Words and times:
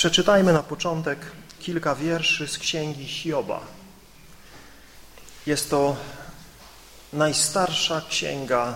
Przeczytajmy 0.00 0.52
na 0.52 0.62
początek 0.62 1.18
kilka 1.58 1.94
wierszy 1.94 2.48
z 2.48 2.58
księgi 2.58 3.06
Hioba. 3.06 3.60
Jest 5.46 5.70
to 5.70 5.96
najstarsza 7.12 8.02
księga 8.08 8.74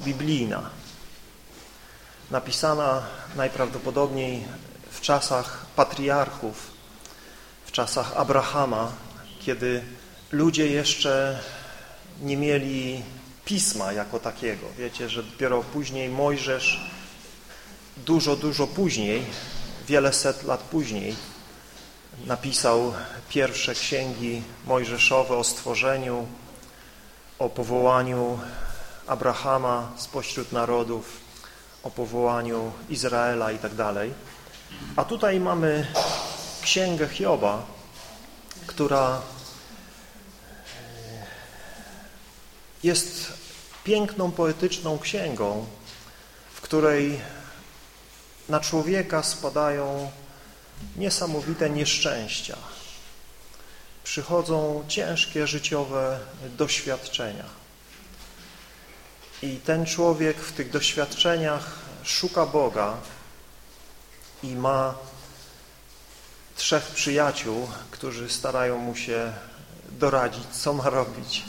biblijna, 0.00 0.70
napisana 2.30 3.02
najprawdopodobniej 3.36 4.44
w 4.90 5.00
czasach 5.00 5.66
patriarchów, 5.76 6.70
w 7.66 7.72
czasach 7.72 8.12
Abrahama, 8.16 8.92
kiedy 9.40 9.82
ludzie 10.32 10.66
jeszcze 10.66 11.40
nie 12.20 12.36
mieli 12.36 13.02
pisma 13.44 13.92
jako 13.92 14.20
takiego. 14.20 14.66
Wiecie, 14.78 15.08
że 15.08 15.22
dopiero 15.22 15.62
później 15.62 16.08
Mojżesz, 16.08 16.90
dużo, 17.96 18.36
dużo 18.36 18.66
później, 18.66 19.24
wiele 19.88 20.12
set 20.12 20.42
lat 20.42 20.60
później, 20.60 21.16
napisał 22.26 22.94
pierwsze 23.28 23.74
księgi 23.74 24.42
mojżeszowe 24.66 25.36
o 25.36 25.44
stworzeniu, 25.44 26.26
o 27.38 27.48
powołaniu 27.48 28.38
Abrahama 29.06 29.92
spośród 29.96 30.52
narodów, 30.52 31.20
o 31.82 31.90
powołaniu 31.90 32.72
Izraela 32.88 33.52
i 33.52 33.58
tak 33.58 33.74
dalej. 33.74 34.14
A 34.96 35.04
tutaj 35.04 35.40
mamy 35.40 35.86
księgę 36.62 37.08
Hioba, 37.08 37.66
która 38.66 39.20
jest 42.82 43.32
piękną, 43.84 44.30
poetyczną 44.30 44.98
księgą, 44.98 45.66
w 46.54 46.60
której 46.60 47.20
na 48.48 48.60
człowieka 48.60 49.22
spadają 49.22 50.10
niesamowite 50.96 51.70
nieszczęścia. 51.70 52.56
Przychodzą 54.04 54.84
ciężkie 54.88 55.46
życiowe 55.46 56.20
doświadczenia. 56.56 57.44
I 59.42 59.56
ten 59.56 59.86
człowiek 59.86 60.36
w 60.36 60.52
tych 60.52 60.70
doświadczeniach 60.70 61.78
szuka 62.02 62.46
Boga 62.46 62.96
i 64.42 64.56
ma 64.56 64.94
trzech 66.56 66.84
przyjaciół, 66.84 67.68
którzy 67.90 68.30
starają 68.30 68.78
mu 68.78 68.96
się 68.96 69.32
doradzić, 69.90 70.46
co 70.52 70.72
ma 70.72 70.90
robić 70.90 71.44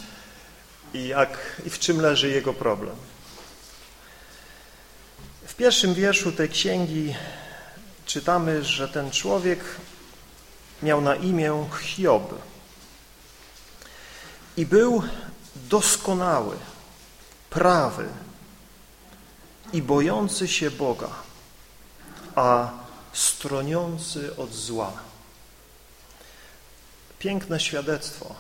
i, 0.94 1.08
jak, 1.08 1.62
i 1.66 1.70
w 1.70 1.80
czym 1.80 2.02
leży 2.02 2.30
jego 2.30 2.54
problem. 2.54 2.96
Pierwszym 5.60 5.94
wierszu 5.94 6.32
tej 6.32 6.50
księgi 6.50 7.16
czytamy, 8.06 8.64
że 8.64 8.88
ten 8.88 9.12
człowiek 9.12 9.60
miał 10.84 11.02
na 11.02 11.16
imię 11.16 11.66
Hiob 11.82 12.34
i 14.58 14.66
był 14.66 15.04
doskonały, 15.56 16.56
prawy 17.50 18.08
i 19.74 19.82
bojący 19.82 20.48
się 20.48 20.72
Boga, 20.72 21.10
a 22.36 22.72
stroniący 23.14 24.36
od 24.38 24.54
zła. 24.54 24.94
Piękne 27.20 27.60
świadectwo. 27.60 28.36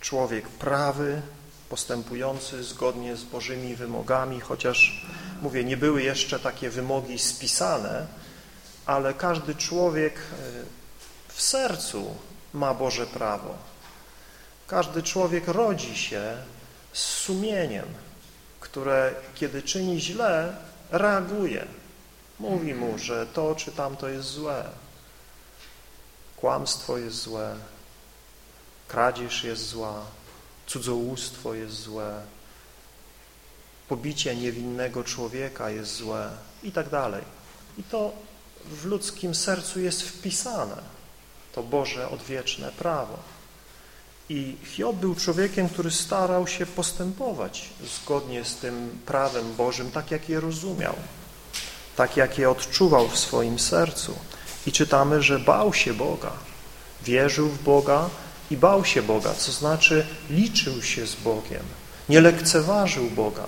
Człowiek 0.00 0.48
prawy, 0.48 1.22
postępujący 1.68 2.64
zgodnie 2.64 3.16
z 3.16 3.24
Bożymi 3.24 3.76
wymogami, 3.76 4.40
chociaż, 4.40 5.06
mówię, 5.42 5.64
nie 5.64 5.76
były 5.76 6.02
jeszcze 6.02 6.40
takie 6.40 6.70
wymogi 6.70 7.18
spisane, 7.18 8.06
ale 8.86 9.14
każdy 9.14 9.54
człowiek 9.54 10.14
e, 10.14 10.20
w 11.28 11.42
sercu 11.42 12.14
ma 12.52 12.74
Boże 12.74 13.06
prawo. 13.06 13.54
Każdy 14.66 15.02
człowiek 15.02 15.48
rodzi 15.48 15.96
się 15.96 16.36
z 16.92 17.02
sumieniem, 17.02 17.86
które 18.60 19.14
kiedy 19.34 19.62
czyni 19.62 20.00
źle, 20.00 20.56
reaguje. 20.90 21.66
Mówi 22.40 22.74
mu, 22.74 22.98
że 22.98 23.26
to 23.26 23.54
czy 23.54 23.72
tamto 23.72 24.08
jest 24.08 24.28
złe. 24.28 24.64
Kłamstwo 26.36 26.98
jest 26.98 27.16
złe, 27.16 27.56
kradzież 28.88 29.44
jest 29.44 29.68
zła, 29.68 30.04
cudzołóstwo 30.66 31.54
jest 31.54 31.74
złe, 31.74 32.22
pobicie 33.88 34.36
niewinnego 34.36 35.04
człowieka 35.04 35.70
jest 35.70 35.96
złe 35.96 36.30
i 36.62 36.72
tak 36.72 36.88
dalej. 36.88 37.22
I 37.78 37.82
to 37.82 38.12
w 38.64 38.84
ludzkim 38.84 39.34
sercu 39.34 39.80
jest 39.80 40.02
wpisane, 40.02 40.76
to 41.52 41.62
Boże 41.62 42.08
odwieczne 42.08 42.72
prawo. 42.72 43.18
I 44.28 44.56
Hiob 44.64 44.96
był 44.96 45.14
człowiekiem, 45.14 45.68
który 45.68 45.90
starał 45.90 46.46
się 46.46 46.66
postępować 46.66 47.68
zgodnie 48.02 48.44
z 48.44 48.56
tym 48.56 48.98
prawem 49.06 49.54
Bożym, 49.54 49.90
tak 49.90 50.10
jak 50.10 50.28
je 50.28 50.40
rozumiał, 50.40 50.94
tak 51.96 52.16
jak 52.16 52.38
je 52.38 52.50
odczuwał 52.50 53.08
w 53.08 53.18
swoim 53.18 53.58
sercu. 53.58 54.18
I 54.66 54.72
czytamy, 54.72 55.22
że 55.22 55.38
bał 55.38 55.74
się 55.74 55.94
Boga, 55.94 56.32
wierzył 57.02 57.48
w 57.48 57.62
Boga 57.62 58.10
i 58.50 58.56
bał 58.56 58.84
się 58.84 59.02
Boga, 59.02 59.34
co 59.34 59.52
znaczy 59.52 60.06
liczył 60.30 60.82
się 60.82 61.06
z 61.06 61.14
Bogiem, 61.14 61.62
nie 62.08 62.20
lekceważył 62.20 63.10
Boga. 63.10 63.44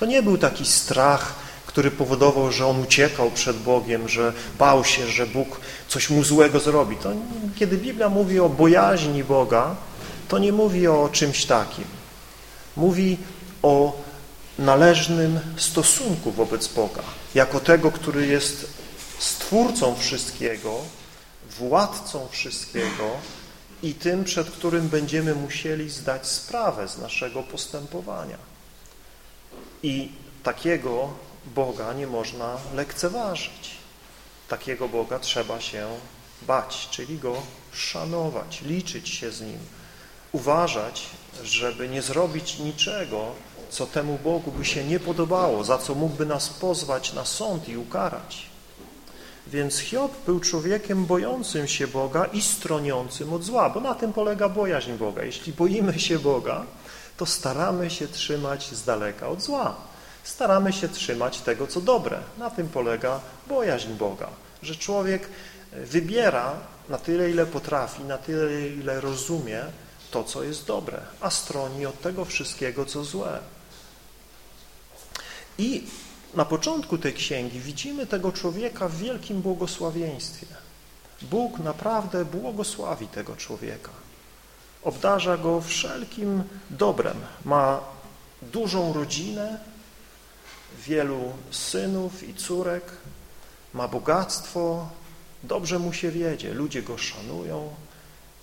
To 0.00 0.06
nie 0.06 0.22
był 0.22 0.38
taki 0.38 0.66
strach, 0.66 1.34
który 1.66 1.90
powodował, 1.90 2.52
że 2.52 2.66
on 2.66 2.82
uciekał 2.82 3.30
przed 3.30 3.56
Bogiem, 3.56 4.08
że 4.08 4.32
bał 4.58 4.84
się, 4.84 5.06
że 5.06 5.26
Bóg 5.26 5.60
coś 5.88 6.10
mu 6.10 6.24
złego 6.24 6.60
zrobi. 6.60 6.96
To 6.96 7.12
kiedy 7.56 7.76
Biblia 7.76 8.08
mówi 8.08 8.40
o 8.40 8.48
bojaźni 8.48 9.24
Boga, 9.24 9.76
to 10.28 10.38
nie 10.38 10.52
mówi 10.52 10.86
o 10.86 11.08
czymś 11.12 11.44
takim. 11.44 11.84
Mówi 12.76 13.18
o 13.62 13.96
należnym 14.58 15.40
stosunku 15.56 16.32
wobec 16.32 16.68
Boga, 16.68 17.02
jako 17.34 17.60
tego, 17.60 17.92
który 17.92 18.26
jest 18.26 18.66
stwórcą 19.18 19.94
wszystkiego, 19.94 20.78
władcą 21.58 22.28
wszystkiego 22.30 23.10
i 23.82 23.94
tym, 23.94 24.24
przed 24.24 24.50
którym 24.50 24.88
będziemy 24.88 25.34
musieli 25.34 25.90
zdać 25.90 26.26
sprawę 26.26 26.88
z 26.88 26.98
naszego 26.98 27.42
postępowania. 27.42 28.38
I 29.82 30.12
takiego 30.42 31.12
Boga 31.54 31.92
nie 31.92 32.06
można 32.06 32.56
lekceważyć. 32.74 33.70
Takiego 34.48 34.88
Boga 34.88 35.18
trzeba 35.18 35.60
się 35.60 35.88
bać, 36.42 36.88
czyli 36.90 37.18
Go 37.18 37.42
szanować, 37.72 38.62
liczyć 38.62 39.08
się 39.08 39.32
z 39.32 39.40
Nim, 39.40 39.58
uważać, 40.32 41.06
żeby 41.42 41.88
nie 41.88 42.02
zrobić 42.02 42.58
niczego, 42.58 43.32
co 43.70 43.86
temu 43.86 44.18
Bogu 44.24 44.52
by 44.52 44.64
się 44.64 44.84
nie 44.84 45.00
podobało, 45.00 45.64
za 45.64 45.78
co 45.78 45.94
mógłby 45.94 46.26
nas 46.26 46.48
pozwać 46.48 47.12
na 47.12 47.24
sąd 47.24 47.68
i 47.68 47.76
ukarać. 47.76 48.47
Więc 49.52 49.78
Hiob 49.78 50.12
był 50.26 50.40
człowiekiem 50.40 51.06
bojącym 51.06 51.68
się 51.68 51.86
Boga 51.86 52.24
i 52.24 52.42
stroniącym 52.42 53.32
od 53.32 53.44
zła, 53.44 53.70
bo 53.70 53.80
na 53.80 53.94
tym 53.94 54.12
polega 54.12 54.48
bojaźń 54.48 54.92
Boga. 54.92 55.22
Jeśli 55.22 55.52
boimy 55.52 55.98
się 56.00 56.18
Boga, 56.18 56.64
to 57.16 57.26
staramy 57.26 57.90
się 57.90 58.08
trzymać 58.08 58.70
z 58.70 58.84
daleka 58.84 59.28
od 59.28 59.42
zła. 59.42 59.76
Staramy 60.24 60.72
się 60.72 60.88
trzymać 60.88 61.40
tego, 61.40 61.66
co 61.66 61.80
dobre. 61.80 62.18
Na 62.38 62.50
tym 62.50 62.68
polega 62.68 63.20
bojaźń 63.46 63.92
Boga, 63.92 64.28
że 64.62 64.76
człowiek 64.76 65.28
wybiera 65.72 66.54
na 66.88 66.98
tyle, 66.98 67.30
ile 67.30 67.46
potrafi, 67.46 68.04
na 68.04 68.18
tyle, 68.18 68.68
ile 68.68 69.00
rozumie 69.00 69.62
to, 70.10 70.24
co 70.24 70.42
jest 70.42 70.66
dobre, 70.66 71.00
a 71.20 71.30
stroni 71.30 71.86
od 71.86 72.00
tego 72.00 72.24
wszystkiego, 72.24 72.84
co 72.84 73.04
złe. 73.04 73.38
I 75.58 75.84
na 76.34 76.44
początku 76.44 76.98
tej 76.98 77.14
księgi 77.14 77.60
widzimy 77.60 78.06
tego 78.06 78.32
człowieka 78.32 78.88
w 78.88 78.96
wielkim 78.96 79.42
błogosławieństwie. 79.42 80.46
Bóg 81.22 81.58
naprawdę 81.58 82.24
błogosławi 82.24 83.08
tego 83.08 83.36
człowieka. 83.36 83.90
Obdarza 84.82 85.36
go 85.36 85.60
wszelkim 85.60 86.42
dobrem. 86.70 87.16
Ma 87.44 87.80
dużą 88.42 88.92
rodzinę, 88.92 89.60
wielu 90.86 91.32
synów 91.50 92.28
i 92.28 92.34
córek, 92.34 92.84
ma 93.74 93.88
bogactwo, 93.88 94.88
dobrze 95.42 95.78
mu 95.78 95.92
się 95.92 96.10
wiedzie, 96.10 96.54
ludzie 96.54 96.82
go 96.82 96.98
szanują. 96.98 97.74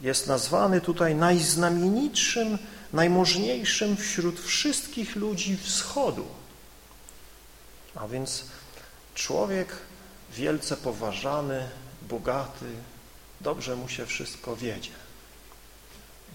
Jest 0.01 0.27
nazwany 0.27 0.81
tutaj 0.81 1.15
najznamienitszym, 1.15 2.57
najmożniejszym 2.93 3.97
wśród 3.97 4.39
wszystkich 4.39 5.15
ludzi 5.15 5.57
wschodu. 5.57 6.25
A 7.95 8.07
więc 8.07 8.43
człowiek 9.15 9.75
wielce 10.31 10.77
poważany, 10.77 11.69
bogaty, 12.01 12.65
dobrze 13.41 13.75
mu 13.75 13.89
się 13.89 14.05
wszystko 14.05 14.55
wiedzie. 14.55 14.91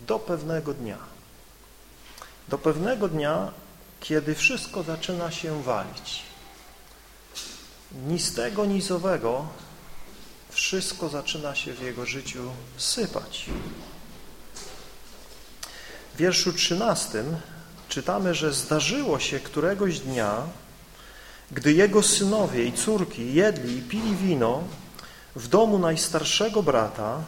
Do 0.07 0.19
pewnego 0.19 0.75
dnia. 0.75 0.99
Do 2.49 2.59
pewnego 2.59 3.09
dnia, 3.09 3.53
kiedy 4.01 4.35
wszystko 4.35 4.83
zaczyna 4.83 5.31
się 5.31 5.63
walić. 5.63 6.23
Ni 8.07 8.19
z 8.19 8.35
wszystko 10.51 11.09
zaczyna 11.09 11.55
się 11.55 11.75
w 11.75 11.83
jego 11.83 12.07
życiu 12.07 12.51
sypać. 12.77 13.47
W 16.15 16.17
wierszu 16.17 16.53
trzynastym 16.53 17.37
czytamy, 17.89 18.35
że 18.35 18.53
zdarzyło 18.53 19.19
się 19.19 19.41
któregoś 19.41 19.99
dnia, 19.99 20.47
gdy 21.51 21.73
jego 21.73 22.03
synowie 22.03 22.65
i 22.65 22.73
córki 22.73 23.35
jedli 23.35 23.79
i 23.79 23.83
pili 23.83 24.17
wino 24.17 24.63
w 25.37 25.49
domu 25.49 25.79
najstarszego 25.79 26.63
brata, 26.63 27.23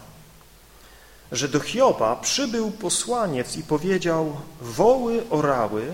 że 1.32 1.48
do 1.48 1.60
Hioba 1.60 2.16
przybył 2.16 2.70
posłaniec 2.70 3.56
i 3.56 3.62
powiedział, 3.62 4.36
woły 4.60 5.24
orały, 5.30 5.92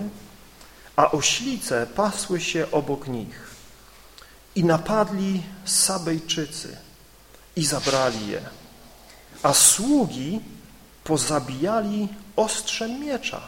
a 0.95 1.11
oślice 1.11 1.87
pasły 1.87 2.41
się 2.41 2.71
obok 2.71 3.07
nich. 3.07 3.49
I 4.55 4.63
napadli 4.63 5.43
Sabejczycy 5.65 6.77
i 7.55 7.65
zabrali 7.65 8.27
je, 8.27 8.41
a 9.43 9.53
sługi 9.53 10.39
pozabijali 11.03 12.07
ostrzem 12.35 12.99
miecza. 12.99 13.41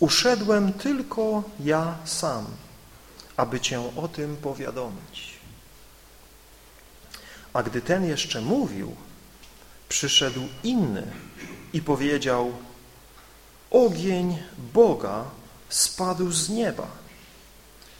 Uszedłem 0.00 0.72
tylko 0.72 1.42
ja 1.60 1.96
sam, 2.04 2.46
aby 3.38 3.60
Cię 3.60 3.96
o 3.96 4.08
tym 4.08 4.36
powiadomić. 4.36 5.38
A 7.52 7.62
gdy 7.62 7.80
ten 7.80 8.04
jeszcze 8.04 8.40
mówił, 8.40 8.96
przyszedł 9.88 10.48
inny 10.64 11.12
i 11.72 11.82
powiedział 11.82 12.52
Ogień 13.70 14.42
Boga 14.74 15.24
spadł 15.68 16.32
z 16.32 16.48
nieba, 16.48 16.86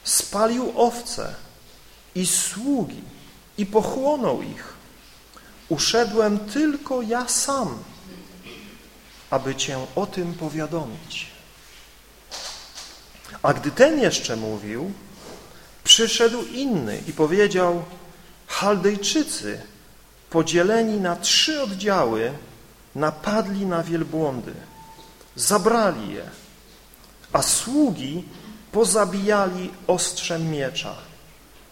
spalił 0.05 0.73
owce 0.77 1.35
i 2.15 2.27
sługi 2.27 3.03
i 3.59 3.67
pochłonął 3.67 4.43
ich. 4.43 4.75
Uszedłem 5.69 6.39
tylko 6.39 7.03
ja 7.03 7.29
sam, 7.29 7.79
aby 9.31 9.55
Cię 9.55 9.87
o 9.95 10.07
tym 10.07 10.35
powiadomić. 10.35 11.27
A 13.43 13.55
gdy 13.55 13.71
ten 13.71 14.01
jeszcze 14.01 14.37
mówił, 14.37 14.93
przyszedł 15.89 16.45
inny 16.45 17.03
i 17.07 17.13
powiedział 17.13 17.85
Chaldejczycy 18.47 19.61
podzieleni 20.31 21.01
na 21.01 21.17
trzy 21.17 21.63
oddziały 21.63 22.33
napadli 22.95 23.67
na 23.67 23.83
wielbłądy, 23.83 24.53
zabrali 25.37 26.15
je, 26.15 26.31
a 27.33 27.43
sługi 27.43 28.25
pozabijali 28.73 29.71
ostrzem 29.87 30.51
miecza. 30.51 30.95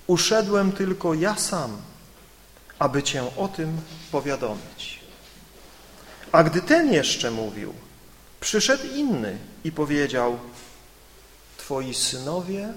Uszedłem 0.06 0.72
tylko 0.72 1.14
ja 1.14 1.36
sam, 1.36 1.76
aby 2.78 3.02
Cię 3.02 3.36
o 3.36 3.48
tym 3.48 3.80
powiadomić. 4.12 5.00
A 6.32 6.42
gdy 6.42 6.62
ten 6.62 6.92
jeszcze 6.92 7.30
mówił, 7.30 7.74
przyszedł 8.40 8.84
inny 8.94 9.38
i 9.64 9.72
powiedział, 9.72 10.38
Twoi 11.56 11.94
synowie 11.94 12.72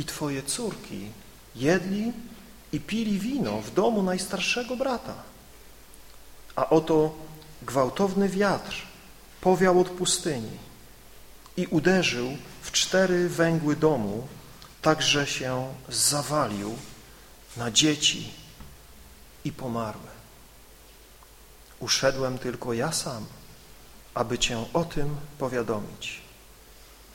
i 0.00 0.04
Twoje 0.04 0.42
córki 0.42 1.12
jedli 1.56 2.12
i 2.72 2.80
pili 2.80 3.18
wino 3.18 3.60
w 3.60 3.74
domu 3.74 4.02
najstarszego 4.02 4.76
brata. 4.76 5.14
A 6.56 6.70
oto 6.70 7.14
gwałtowny 7.62 8.28
wiatr 8.28 8.76
powiał 9.40 9.80
od 9.80 9.90
pustyni 9.90 10.56
i 11.56 11.66
uderzył 11.66 12.36
w 12.62 12.72
cztery 12.72 13.28
węgły 13.28 13.76
domu, 13.76 14.28
tak 14.82 15.02
że 15.02 15.26
się 15.26 15.74
zawalił 15.88 16.76
na 17.56 17.70
dzieci 17.70 18.32
i 19.44 19.52
pomarły. 19.52 20.10
Uszedłem 21.80 22.38
tylko 22.38 22.72
ja 22.72 22.92
sam, 22.92 23.26
aby 24.14 24.38
Cię 24.38 24.64
o 24.72 24.84
tym 24.84 25.16
powiadomić. 25.38 26.20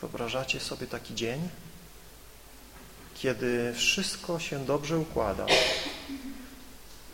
Wyobrażacie 0.02 0.60
sobie 0.60 0.88
taki 0.88 1.16
dzień? 1.16 1.50
Kiedy 3.15 3.73
wszystko 3.73 4.39
się 4.39 4.65
dobrze 4.65 4.97
układa, 4.97 5.45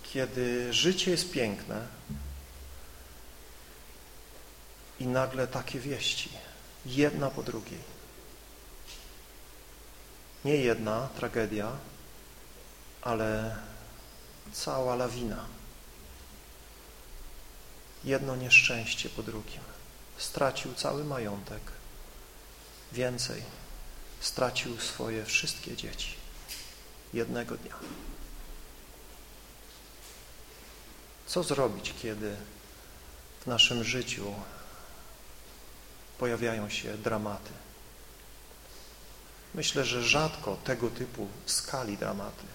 kiedy 0.03 0.73
życie 0.73 1.11
jest 1.11 1.31
piękne 1.31 1.87
i 4.99 5.07
nagle 5.07 5.47
takie 5.47 5.79
wieści, 5.79 6.29
jedna 6.85 7.29
po 7.29 7.43
drugiej. 7.43 7.79
Nie 10.45 10.55
jedna 10.55 11.09
tragedia, 11.19 11.71
ale 13.01 13.55
cała 14.53 14.95
lawina. 14.95 15.45
Jedno 18.03 18.35
nieszczęście 18.35 19.09
po 19.09 19.23
drugim. 19.23 19.61
Stracił 20.17 20.73
cały 20.73 21.03
majątek. 21.03 21.61
Więcej 22.91 23.60
stracił 24.21 24.79
swoje 24.79 25.25
wszystkie 25.25 25.75
dzieci 25.75 26.15
jednego 27.13 27.57
dnia. 27.57 27.75
Co 31.27 31.43
zrobić, 31.43 31.93
kiedy 32.01 32.35
w 33.41 33.47
naszym 33.47 33.83
życiu 33.83 34.33
pojawiają 36.17 36.69
się 36.69 36.97
dramaty? 36.97 37.51
Myślę, 39.53 39.85
że 39.85 40.03
rzadko 40.03 40.57
tego 40.63 40.89
typu 40.89 41.27
skali 41.45 41.97
dramaty, 41.97 42.45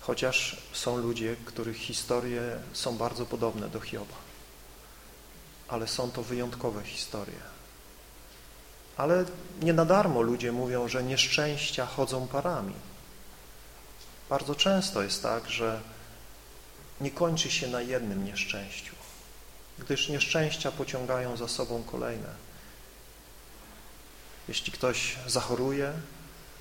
chociaż 0.00 0.56
są 0.72 0.96
ludzie, 0.96 1.36
których 1.44 1.76
historie 1.76 2.42
są 2.72 2.96
bardzo 2.96 3.26
podobne 3.26 3.68
do 3.68 3.80
Hioba, 3.80 4.16
ale 5.68 5.88
są 5.88 6.10
to 6.10 6.22
wyjątkowe 6.22 6.84
historie 6.84 7.49
ale 9.00 9.24
nie 9.62 9.72
na 9.72 9.84
darmo 9.84 10.22
ludzie 10.22 10.52
mówią, 10.52 10.88
że 10.88 11.02
nieszczęścia 11.02 11.86
chodzą 11.86 12.28
parami. 12.28 12.74
Bardzo 14.30 14.54
często 14.54 15.02
jest 15.02 15.22
tak, 15.22 15.50
że 15.50 15.80
nie 17.00 17.10
kończy 17.10 17.50
się 17.50 17.68
na 17.68 17.80
jednym 17.80 18.24
nieszczęściu, 18.24 18.94
gdyż 19.78 20.08
nieszczęścia 20.08 20.72
pociągają 20.72 21.36
za 21.36 21.48
sobą 21.48 21.82
kolejne. 21.82 22.28
Jeśli 24.48 24.72
ktoś 24.72 25.16
zachoruje, 25.26 25.92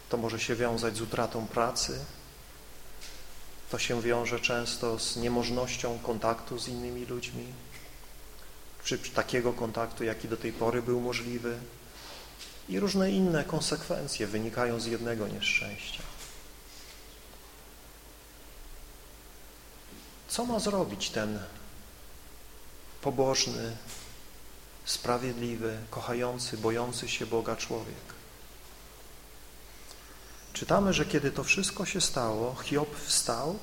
to 0.09 0.17
może 0.17 0.39
się 0.39 0.55
wiązać 0.55 0.97
z 0.97 1.01
utratą 1.01 1.47
pracy, 1.47 1.99
to 3.71 3.79
się 3.79 4.01
wiąże 4.01 4.39
często 4.39 4.99
z 4.99 5.17
niemożnością 5.17 5.99
kontaktu 5.99 6.59
z 6.59 6.67
innymi 6.67 7.05
ludźmi, 7.05 7.45
czy 8.83 8.97
takiego 8.97 9.53
kontaktu, 9.53 10.03
jaki 10.03 10.27
do 10.27 10.37
tej 10.37 10.53
pory 10.53 10.81
był 10.81 11.01
możliwy, 11.01 11.59
i 12.69 12.79
różne 12.79 13.11
inne 13.11 13.43
konsekwencje 13.43 14.27
wynikają 14.27 14.79
z 14.79 14.85
jednego 14.85 15.27
nieszczęścia. 15.27 16.03
Co 20.27 20.45
ma 20.45 20.59
zrobić 20.59 21.09
ten 21.09 21.39
pobożny, 23.01 23.77
sprawiedliwy, 24.85 25.77
kochający, 25.89 26.57
bojący 26.57 27.09
się 27.09 27.25
Boga 27.25 27.55
człowiek? 27.55 28.19
Czytamy, 30.53 30.93
że 30.93 31.05
kiedy 31.05 31.31
to 31.31 31.43
wszystko 31.43 31.85
się 31.85 32.01
stało, 32.01 32.55
Hiob 32.55 32.95
wstał, 32.95 33.59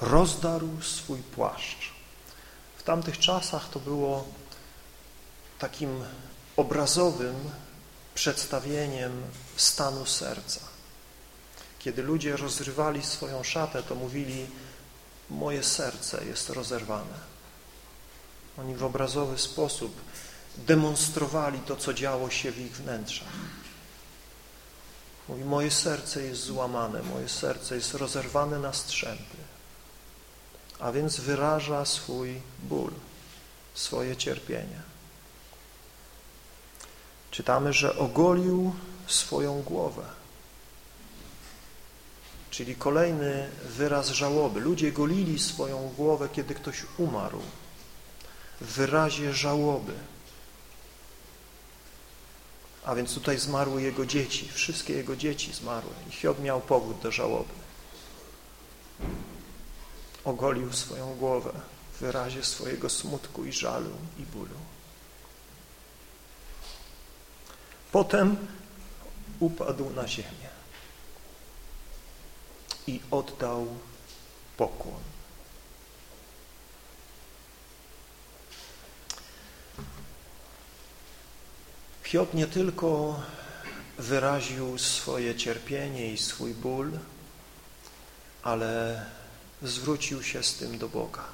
rozdarł 0.00 0.82
swój 0.82 1.18
płaszcz. 1.18 1.92
W 2.76 2.82
tamtych 2.82 3.18
czasach 3.18 3.68
to 3.68 3.80
było 3.80 4.24
takim 5.58 6.04
obrazowym 6.56 7.34
przedstawieniem 8.14 9.22
stanu 9.56 10.06
serca. 10.06 10.60
Kiedy 11.78 12.02
ludzie 12.02 12.36
rozrywali 12.36 13.02
swoją 13.02 13.42
szatę, 13.42 13.82
to 13.82 13.94
mówili 13.94 14.46
moje 15.30 15.62
serce 15.62 16.24
jest 16.24 16.50
rozerwane. 16.50 17.34
Oni 18.58 18.74
w 18.74 18.84
obrazowy 18.84 19.38
sposób 19.38 20.00
demonstrowali 20.56 21.58
to, 21.58 21.76
co 21.76 21.94
działo 21.94 22.30
się 22.30 22.52
w 22.52 22.60
ich 22.60 22.76
wnętrzach. 22.76 23.28
Mówi, 25.28 25.44
moje 25.44 25.70
serce 25.70 26.22
jest 26.22 26.42
złamane, 26.42 27.02
moje 27.02 27.28
serce 27.28 27.76
jest 27.76 27.94
rozerwane 27.94 28.58
na 28.58 28.72
strzępy. 28.72 29.36
A 30.78 30.92
więc 30.92 31.20
wyraża 31.20 31.84
swój 31.84 32.40
ból, 32.62 32.92
swoje 33.74 34.16
cierpienie 34.16 34.93
czytamy, 37.34 37.72
że 37.72 37.96
ogolił 37.96 38.74
swoją 39.06 39.62
głowę. 39.62 40.02
Czyli 42.50 42.76
kolejny 42.76 43.50
wyraz 43.64 44.08
żałoby. 44.08 44.60
Ludzie 44.60 44.92
golili 44.92 45.38
swoją 45.38 45.88
głowę, 45.96 46.28
kiedy 46.32 46.54
ktoś 46.54 46.82
umarł. 46.98 47.40
W 48.60 48.66
wyrazie 48.66 49.32
żałoby. 49.32 49.92
A 52.84 52.94
więc 52.94 53.14
tutaj 53.14 53.38
zmarły 53.38 53.82
jego 53.82 54.06
dzieci. 54.06 54.48
Wszystkie 54.48 54.94
jego 54.94 55.16
dzieci 55.16 55.52
zmarły. 55.52 55.92
I 56.08 56.12
Hiob 56.12 56.40
miał 56.40 56.60
powód 56.60 56.98
do 57.00 57.12
żałoby. 57.12 57.54
ogolił 60.24 60.72
swoją 60.72 61.14
głowę 61.14 61.52
w 61.94 62.00
wyrazie 62.00 62.44
swojego 62.44 62.90
smutku 62.90 63.44
i 63.44 63.52
żalu 63.52 63.90
i 64.18 64.22
bólu. 64.22 64.73
Potem 67.94 68.36
upadł 69.40 69.90
na 69.90 70.08
ziemię 70.08 70.50
i 72.86 73.00
oddał 73.10 73.66
pokłon. 74.56 75.00
Hiob 82.04 82.34
nie 82.34 82.46
tylko 82.46 83.20
wyraził 83.98 84.78
swoje 84.78 85.34
cierpienie 85.34 86.12
i 86.12 86.18
swój 86.18 86.54
ból, 86.54 86.90
ale 88.42 89.04
zwrócił 89.62 90.22
się 90.22 90.42
z 90.42 90.54
tym 90.54 90.78
do 90.78 90.88
Boga. 90.88 91.24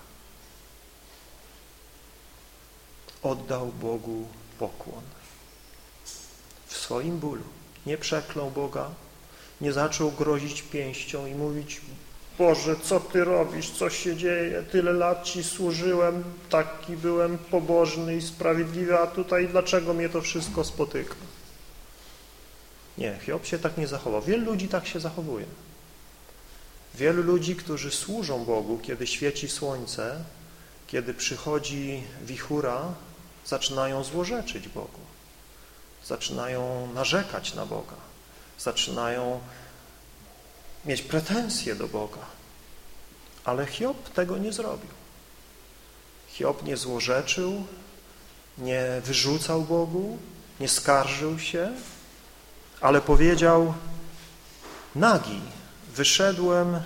Oddał 3.23 3.67
Bogu 3.67 4.29
pokłon 4.59 5.20
w 6.71 6.77
swoim 6.77 7.19
bólu. 7.19 7.43
Nie 7.87 7.99
przeklął 7.99 8.51
Boga, 8.51 8.91
nie 9.61 9.73
zaczął 9.73 10.11
grozić 10.11 10.63
pięścią 10.63 11.27
i 11.27 11.35
mówić 11.35 11.81
Boże, 12.39 12.77
co 12.83 13.01
Ty 13.01 13.25
robisz, 13.25 13.71
co 13.71 13.91
się 13.91 14.17
dzieje, 14.17 14.63
tyle 14.63 14.93
lat 14.93 15.25
Ci 15.25 15.45
służyłem, 15.45 16.25
taki 16.51 16.97
byłem 16.97 17.39
pobożny 17.39 18.17
i 18.17 18.23
sprawiedliwy, 18.23 18.99
a 18.99 19.07
tutaj 19.07 19.49
dlaczego 19.49 19.95
mnie 19.95 20.09
to 20.09 20.21
wszystko 20.21 20.65
spotyka? 20.65 21.15
Nie, 22.99 23.19
Hiob 23.27 23.47
się 23.47 23.59
tak 23.59 23.79
nie 23.79 23.87
zachował. 23.87 24.23
Wielu 24.23 24.45
ludzi 24.45 24.69
tak 24.69 24.87
się 24.87 25.01
zachowuje. 25.01 25.47
Wielu 26.95 27.23
ludzi, 27.23 27.57
którzy 27.57 27.91
służą 27.91 28.45
Bogu, 28.45 28.79
kiedy 28.79 29.07
świeci 29.07 29.49
słońce, 29.49 30.25
kiedy 30.87 31.15
przychodzi 31.15 32.03
wichura, 32.23 32.95
zaczynają 33.47 34.05
złorzeczyć 34.05 34.69
Bogu. 34.69 35.10
Zaczynają 36.07 36.89
narzekać 36.95 37.55
na 37.55 37.67
Boga. 37.67 37.97
Zaczynają 38.59 39.41
mieć 40.85 41.03
pretensje 41.03 41.75
do 41.75 41.89
Boga. 41.89 42.27
Ale 43.45 43.67
Hiob 43.67 44.09
tego 44.09 44.39
nie 44.39 44.53
zrobił. 44.53 44.91
Hiob 46.29 46.63
nie 46.63 46.77
złorzeczył, 46.77 47.65
nie 48.59 48.85
wyrzucał 49.05 49.63
Bogu, 49.63 50.19
nie 50.61 50.69
skarżył 50.69 51.39
się, 51.39 51.73
ale 52.81 53.01
powiedział 53.01 53.75
nagi 54.95 55.41
wyszedłem 55.95 56.81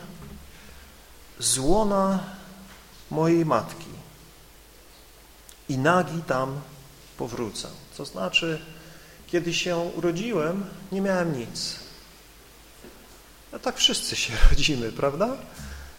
z 1.38 1.58
łona 1.58 2.24
mojej 3.10 3.46
matki 3.46 3.94
i 5.68 5.78
nagi 5.78 6.22
tam 6.22 6.60
powrócę. 7.18 7.68
Co 7.94 8.04
znaczy, 8.04 8.60
kiedy 9.34 9.54
się 9.54 9.76
urodziłem, 9.76 10.64
nie 10.92 11.00
miałem 11.00 11.38
nic. 11.38 11.76
No 13.52 13.58
tak 13.58 13.76
wszyscy 13.76 14.16
się 14.16 14.32
rodzimy, 14.50 14.92
prawda? 14.92 15.36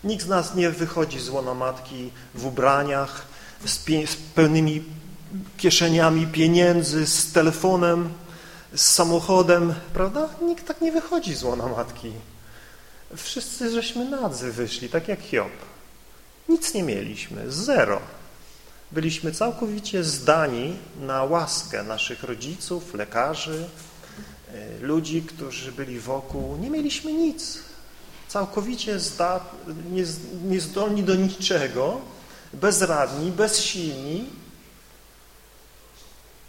Nikt 0.04 0.25
z 0.25 0.27
nas 0.27 0.56
nie 0.56 0.70
wychodzi 0.70 1.20
z 1.20 1.30
łona 1.30 1.54
matki 1.54 2.12
w 2.36 2.46
ubraniach, 2.46 3.25
z, 3.65 3.86
z 4.10 4.15
pełnymi 4.36 4.84
kieszeniami 5.58 6.27
pieniędzy, 6.27 7.08
z 7.08 7.32
telefonem, 7.32 8.10
z 8.75 8.86
samochodem, 8.86 9.74
prawda? 9.94 10.30
Nikt 10.42 10.68
tak 10.68 10.82
nie 10.82 10.92
wychodzi 10.92 11.36
z 11.36 11.44
łona 11.44 11.68
matki. 11.68 12.12
Wszyscy 13.15 13.72
żeśmy 13.72 14.10
nadzy 14.10 14.51
wyszli, 14.51 14.89
tak 14.89 15.08
jak 15.08 15.20
Hiob. 15.20 15.51
Nic 16.50 16.74
nie 16.74 16.84
mieliśmy, 16.84 17.51
zero. 17.51 18.01
Byliśmy 18.96 19.32
całkowicie 19.32 20.04
zdani 20.04 20.75
na 21.02 21.24
łaskę 21.24 21.84
naszych 21.84 22.24
rodziców, 22.24 22.94
lekarzy, 22.94 23.68
e, 24.54 24.80
ludzi, 24.80 25.22
którzy 25.22 25.72
byli 25.72 26.00
wokół. 26.00 26.58
Nie 26.58 26.70
mieliśmy 26.70 27.14
nic. 27.14 27.60
Całkowicie 28.28 29.00
niezdolni 30.44 31.04
do 31.04 31.16
niczego, 31.16 32.02
bezradni, 32.54 33.32
bezsilni, 33.32 34.25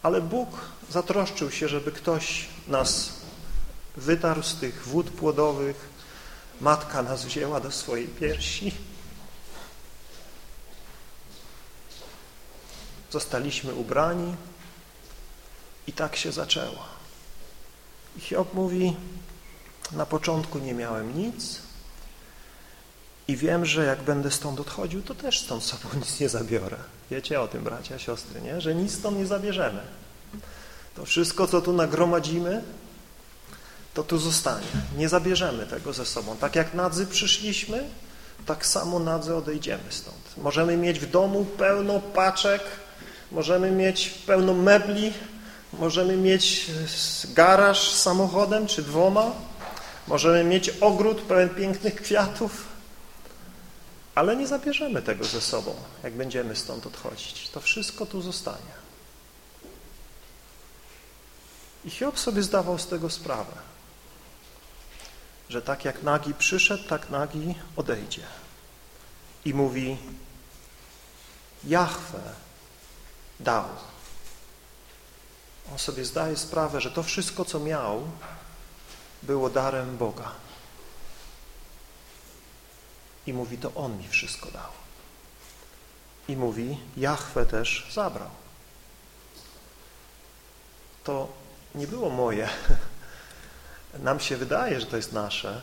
ale 0.03 0.21
Bóg 0.21 0.49
zatroszczył 0.91 1.51
się, 1.51 1.69
żeby 1.69 1.93
ktoś 1.93 2.49
nas 2.69 3.11
wytarł 3.97 4.43
z 4.43 4.55
tych 4.55 4.85
wód 4.89 5.11
płodowych, 5.11 5.89
matka 6.61 7.03
nas 7.03 7.25
wzięła 7.25 7.61
do 7.61 7.71
swojej 7.71 8.09
piersi. 8.09 8.73
Zostaliśmy 13.11 13.75
ubrani 13.75 14.35
i 15.87 15.93
tak 15.93 16.17
się 16.17 16.33
zaczęło. 16.33 16.79
I 18.17 18.21
Hiob 18.21 18.55
mówi, 18.55 18.97
na 19.93 20.07
początku 20.07 20.59
nie 20.59 20.75
miałem 20.75 21.19
nic 21.19 21.59
i 23.29 23.37
wiem, 23.37 23.67
że 23.67 23.85
jak 23.85 24.03
będę 24.03 24.31
stąd 24.31 24.61
odchodził, 24.61 25.03
to 25.03 25.15
też 25.15 25.41
stąd 25.41 25.65
sobą 25.71 25.89
nic 25.97 26.21
nie 26.21 26.29
zabiorę. 26.29 26.77
Wiecie 27.11 27.41
o 27.41 27.49
tym, 27.49 27.65
bracia, 27.65 27.99
siostry, 27.99 28.41
nie? 28.41 28.61
że 28.61 28.75
nic 28.75 28.95
stąd 28.95 29.19
nie 29.19 29.27
zabierzemy. 29.27 29.81
To 30.95 31.05
wszystko, 31.05 31.47
co 31.47 31.61
tu 31.61 31.73
nagromadzimy, 31.73 32.63
to 33.95 34.03
tu 34.03 34.19
zostanie. 34.19 34.67
Nie 34.97 35.09
zabierzemy 35.09 35.67
tego 35.67 35.93
ze 35.93 36.07
sobą. 36.07 36.37
Tak 36.37 36.57
jak 36.57 36.75
nadzy 36.75 37.07
przyszliśmy, 37.07 37.85
tak 38.47 38.67
samo 38.67 38.99
nadzy 38.99 39.35
odejdziemy 39.35 39.85
stąd. 39.91 40.37
Możemy 40.37 40.77
mieć 40.77 41.01
w 41.01 41.11
domu 41.11 41.45
pełno 41.45 42.01
paczek, 42.01 42.63
możemy 43.37 43.71
mieć 43.71 44.09
pełno 44.09 44.55
mebli, 44.55 45.13
możemy 45.73 46.17
mieć 46.17 46.71
garaż 47.25 47.93
z 47.93 48.03
samochodem 48.03 48.67
czy 48.67 48.83
dwoma, 48.83 49.33
możemy 50.07 50.45
mieć 50.45 50.69
ogród 50.69 51.21
pełen 51.23 51.49
pięknych 51.49 51.95
kwiatów, 51.95 52.67
ale 54.15 54.37
nie 54.37 54.47
zabierzemy 54.47 55.03
tego 55.03 55.25
ze 55.25 55.41
sobą, 55.41 55.75
jak 56.03 56.13
będziemy 56.13 56.57
stąd 56.57 56.87
odchodzić. 56.87 57.49
To 57.49 57.61
wszystko 57.61 58.07
tu 58.07 58.23
zostanie. 58.23 58.77
I 61.85 61.91
Hiob 61.91 62.19
sobie 62.19 62.43
zdawał 62.43 62.79
z 62.79 62.87
tego 62.87 63.11
sprawę 63.11 63.53
że 65.49 65.63
tak 65.63 65.85
jak 65.85 66.03
nagi 66.03 66.35
przyszedł, 66.35 66.85
tak 66.89 67.11
nagi 67.11 67.55
odejdzie. 67.77 68.23
I 69.45 69.55
mówi, 69.55 69.97
Jahwe 71.65 72.46
dał. 73.41 73.65
On 75.73 75.79
sobie 75.79 76.05
zdaje 76.05 76.37
sprawę, 76.37 76.81
że 76.81 76.91
to 76.91 77.03
wszystko, 77.03 77.45
co 77.45 77.61
miał, 77.61 78.03
było 79.23 79.51
darem 79.51 79.97
Boga. 79.97 80.33
I 83.27 83.33
mówi, 83.33 83.59
to 83.59 83.75
On 83.75 83.99
mi 83.99 84.09
wszystko 84.09 84.51
dał. 84.51 84.71
I 86.29 86.37
mówi, 86.37 86.79
Jahwe 86.97 87.47
też 87.47 87.87
zabrał. 87.95 88.31
To 91.05 91.29
nie 91.75 91.87
było 91.87 92.11
moje, 92.11 92.49
nam 93.99 94.21
się 94.21 94.37
wydaje, 94.37 94.81
że 94.81 94.87
to 94.87 94.97
jest 94.97 95.13
nasze 95.13 95.63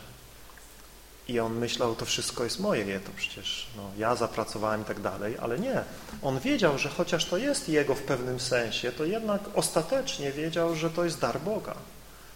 i 1.28 1.40
on 1.40 1.54
myślał, 1.54 1.96
to 1.96 2.06
wszystko 2.06 2.44
jest 2.44 2.60
moje, 2.60 3.00
to 3.00 3.12
przecież 3.16 3.68
no, 3.78 3.84
ja 3.98 4.16
zapracowałem 4.16 4.82
i 4.82 4.86
tak 4.86 5.00
dalej, 5.00 5.38
ale 5.42 5.60
nie. 5.60 5.84
On 6.22 6.40
wiedział, 6.40 6.78
że 6.78 6.90
chociaż 6.90 7.26
to 7.26 7.38
jest 7.38 7.70
jego 7.70 7.96
w 7.96 8.02
pewnym 8.02 8.40
sensie, 8.40 8.92
to 8.92 9.06
jednak 9.06 9.42
ostatecznie 9.56 10.32
wiedział, 10.32 10.76
że 10.76 10.90
to 10.90 11.04
jest 11.04 11.20
dar 11.20 11.40
Boga. 11.40 11.76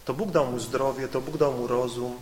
To 0.04 0.14
Bóg 0.14 0.30
dał 0.30 0.46
mu 0.52 0.58
zdrowie, 0.58 1.08
to 1.08 1.20
Bóg 1.20 1.36
dał 1.36 1.52
mu 1.52 1.66
rozum, 1.66 2.16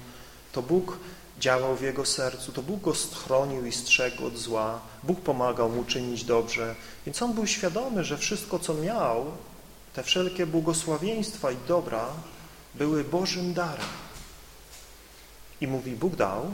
to 0.53 0.63
Bóg 0.63 0.99
działał 1.41 1.77
w 1.77 1.83
jego 1.83 2.05
sercu, 2.05 2.53
to 2.53 2.63
Bóg 2.63 2.81
go 2.81 2.93
chronił 3.25 3.67
i 3.67 3.73
strzegł 3.73 4.27
od 4.27 4.39
zła, 4.39 4.81
Bóg 5.03 5.21
pomagał 5.21 5.69
mu 5.69 5.85
czynić 5.85 6.25
dobrze, 6.25 6.75
więc 7.07 7.23
on 7.23 7.33
był 7.33 7.47
świadomy, 7.47 8.05
że 8.05 8.19
wszystko, 8.19 8.59
co 8.59 8.75
miał, 8.75 9.27
te 9.95 10.03
wszelkie 10.03 10.47
błogosławieństwa 10.47 11.51
i 11.51 11.57
dobra 11.69 12.07
były 12.75 13.05
Bożym 13.05 13.55
darem. 13.55 14.06
I 15.61 15.67
mówi, 15.67 15.93
Bóg 15.93 16.17
dał 16.17 16.53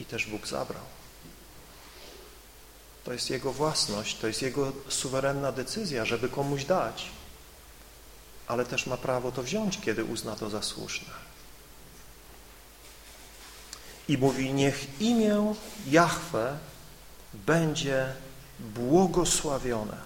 i 0.00 0.04
też 0.04 0.26
Bóg 0.26 0.46
zabrał. 0.46 0.82
To 3.04 3.12
jest 3.12 3.30
Jego 3.30 3.52
własność, 3.52 4.18
to 4.18 4.26
jest 4.26 4.42
Jego 4.42 4.72
suwerenna 4.88 5.52
decyzja, 5.52 6.04
żeby 6.04 6.28
komuś 6.28 6.64
dać, 6.64 7.08
ale 8.46 8.64
też 8.64 8.86
ma 8.86 8.96
prawo 8.96 9.32
to 9.32 9.42
wziąć, 9.42 9.80
kiedy 9.80 10.04
uzna 10.04 10.36
to 10.36 10.50
za 10.50 10.62
słuszne. 10.62 11.14
I 14.08 14.18
mówi, 14.18 14.52
niech 14.52 15.00
imię 15.00 15.54
Jahwe 15.86 16.58
będzie 17.34 18.14
błogosławione. 18.60 19.96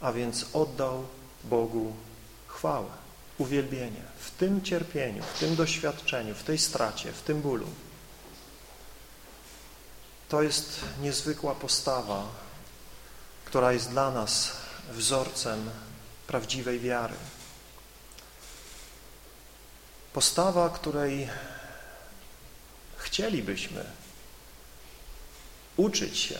A 0.00 0.12
więc 0.12 0.46
oddał 0.52 1.06
Bogu 1.44 1.92
chwałę, 2.46 3.01
uwielbienie 3.38 4.02
w 4.18 4.30
tym 4.30 4.62
cierpieniu, 4.62 5.22
w 5.22 5.38
tym 5.38 5.56
doświadczeniu, 5.56 6.34
w 6.34 6.42
tej 6.42 6.58
stracie, 6.58 7.12
w 7.12 7.22
tym 7.22 7.40
bólu. 7.40 7.66
To 10.28 10.42
jest 10.42 10.80
niezwykła 11.00 11.54
postawa, 11.54 12.28
która 13.44 13.72
jest 13.72 13.90
dla 13.90 14.10
nas 14.10 14.52
wzorcem 14.90 15.70
prawdziwej 16.26 16.80
wiary. 16.80 17.14
Postawa, 20.12 20.70
której 20.70 21.28
chcielibyśmy 22.96 23.84
uczyć 25.76 26.18
się, 26.18 26.38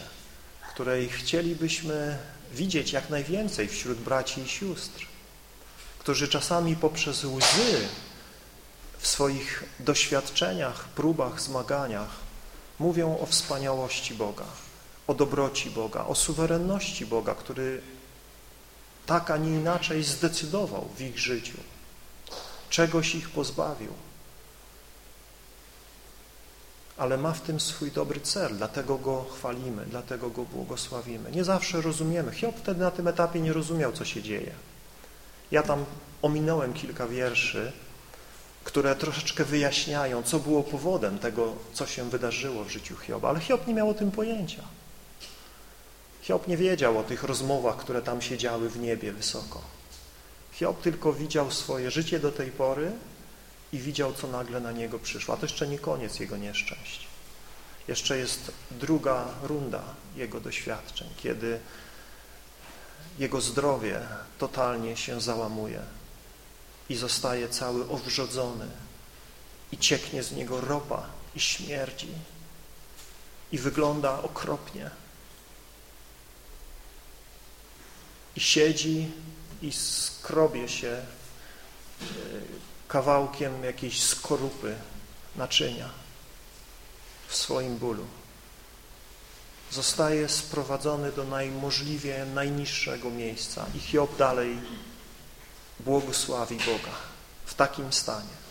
której 0.71 1.09
chcielibyśmy 1.09 2.19
widzieć 2.53 2.93
jak 2.93 3.11
najwięcej 3.11 3.69
wśród 3.69 3.99
braci 3.99 4.41
i 4.41 4.49
sióstr, 4.49 5.07
którzy 6.03 6.29
czasami 6.29 6.77
poprzez 6.77 7.25
łzy 7.25 7.89
w 8.99 9.07
swoich 9.07 9.65
doświadczeniach, 9.81 10.89
próbach, 10.89 11.41
zmaganiach 11.41 12.11
mówią 12.79 13.19
o 13.19 13.27
wspaniałości 13.27 14.15
Boga, 14.15 14.45
o 15.07 15.15
dobroci 15.15 15.71
Boga, 15.71 16.05
o 16.05 16.15
suwerenności 16.15 17.07
Boga, 17.07 17.35
który 17.35 17.83
tak, 19.07 19.31
a 19.31 19.37
nie 19.37 19.51
inaczej 19.51 20.05
zdecydował 20.05 20.89
w 20.97 21.01
ich 21.01 21.19
życiu, 21.19 21.59
czegoś 22.71 23.15
ich 23.15 23.31
pozbawił. 23.31 23.93
Ale 26.97 27.19
ma 27.19 27.33
w 27.33 27.41
tym 27.41 27.61
swój 27.61 27.91
dobry 27.91 28.21
cel, 28.21 28.57
dlatego 28.57 28.99
Go 28.99 29.25
chwalimy, 29.25 29.87
dlatego 29.87 30.31
Go 30.31 30.45
błogosławimy. 30.45 31.31
Nie 31.31 31.45
zawsze 31.45 31.81
rozumiemy. 31.81 32.33
Hiob 32.33 32.57
wtedy 32.57 32.81
na 32.81 32.91
tym 32.91 33.09
etapie 33.09 33.41
nie 33.41 33.53
rozumiał, 33.53 33.93
co 33.93 34.05
się 34.05 34.23
dzieje. 34.23 34.72
Ja 35.53 35.63
tam 35.63 35.85
ominąłem 36.23 36.75
kilka 36.75 37.07
wierszy, 37.07 37.73
które 38.65 38.97
troszeczkę 38.97 39.45
wyjaśniają, 39.45 40.23
co 40.23 40.39
było 40.39 40.63
powodem 40.63 41.19
tego, 41.19 41.55
co 41.73 41.87
się 41.87 42.11
wydarzyło 42.11 42.65
w 42.65 42.71
życiu 42.71 42.97
Hioba, 42.97 43.29
ale 43.29 43.41
Hiob 43.41 43.67
nie 43.67 43.75
miał 43.75 43.91
o 43.91 43.95
tym 43.95 44.11
pojęcia. 44.11 44.63
Hiob 46.23 46.49
nie 46.49 46.57
wiedział 46.57 46.99
o 46.99 47.03
tych 47.03 47.23
rozmowach, 47.23 47.77
które 47.77 48.03
tam 48.03 48.23
się 48.23 48.39
działy 48.39 48.69
w 48.69 48.81
niebie 48.81 49.13
wysoko. 49.13 49.61
Hiob 50.53 50.83
tylko 50.83 51.13
widział 51.13 51.51
swoje 51.51 51.91
życie 51.91 52.19
do 52.19 52.33
tej 52.33 52.51
pory 52.51 52.93
i 53.73 53.79
widział, 53.79 54.13
co 54.13 54.29
nagle 54.29 54.61
na 54.61 54.73
niego 54.73 54.99
przyszło. 54.99 55.35
A 55.35 55.37
to 55.37 55.47
jeszcze 55.47 55.69
nie 55.69 55.79
koniec 55.79 56.21
jego 56.21 56.37
nieszczęść. 56.37 57.07
Jeszcze 57.89 58.19
jest 58.19 58.53
druga 58.71 59.29
runda 59.43 59.83
jego 60.17 60.41
doświadczeń, 60.41 61.09
kiedy 61.17 61.59
jego 63.19 63.41
zdrowie 63.41 64.01
totalnie 64.39 64.97
się 64.97 65.21
załamuje 65.21 65.83
i 66.89 66.97
zostaje 66.97 67.49
cały 67.49 67.89
owrzodzony 67.89 68.67
i 69.73 69.79
cieknie 69.79 70.23
z 70.23 70.33
niego 70.33 70.61
ropa 70.61 71.07
i 71.35 71.41
śmierdzi 71.41 72.09
i 73.53 73.59
wygląda 73.59 74.23
okropnie. 74.23 74.91
I 78.37 78.41
siedzi 78.41 79.11
i 79.63 79.73
skrobie 79.73 80.69
się 80.69 80.89
e, 80.89 81.05
kawałkiem 82.89 83.65
jakiejś 83.65 84.03
skorupy 84.03 84.77
naczynia 85.37 85.91
w 87.29 87.37
swoim 87.37 87.77
bólu. 87.77 88.07
Zostaje 89.73 90.29
sprowadzony 90.29 91.13
do 91.13 91.25
najmożliwie 91.25 92.27
najniższego 92.35 93.11
miejsca 93.11 93.67
i 93.75 93.79
Hiob 93.79 94.17
dalej 94.17 94.59
błogosławi 95.81 96.57
Boga 96.57 96.97
w 97.45 97.55
takim 97.55 97.93
stanie. 97.93 98.43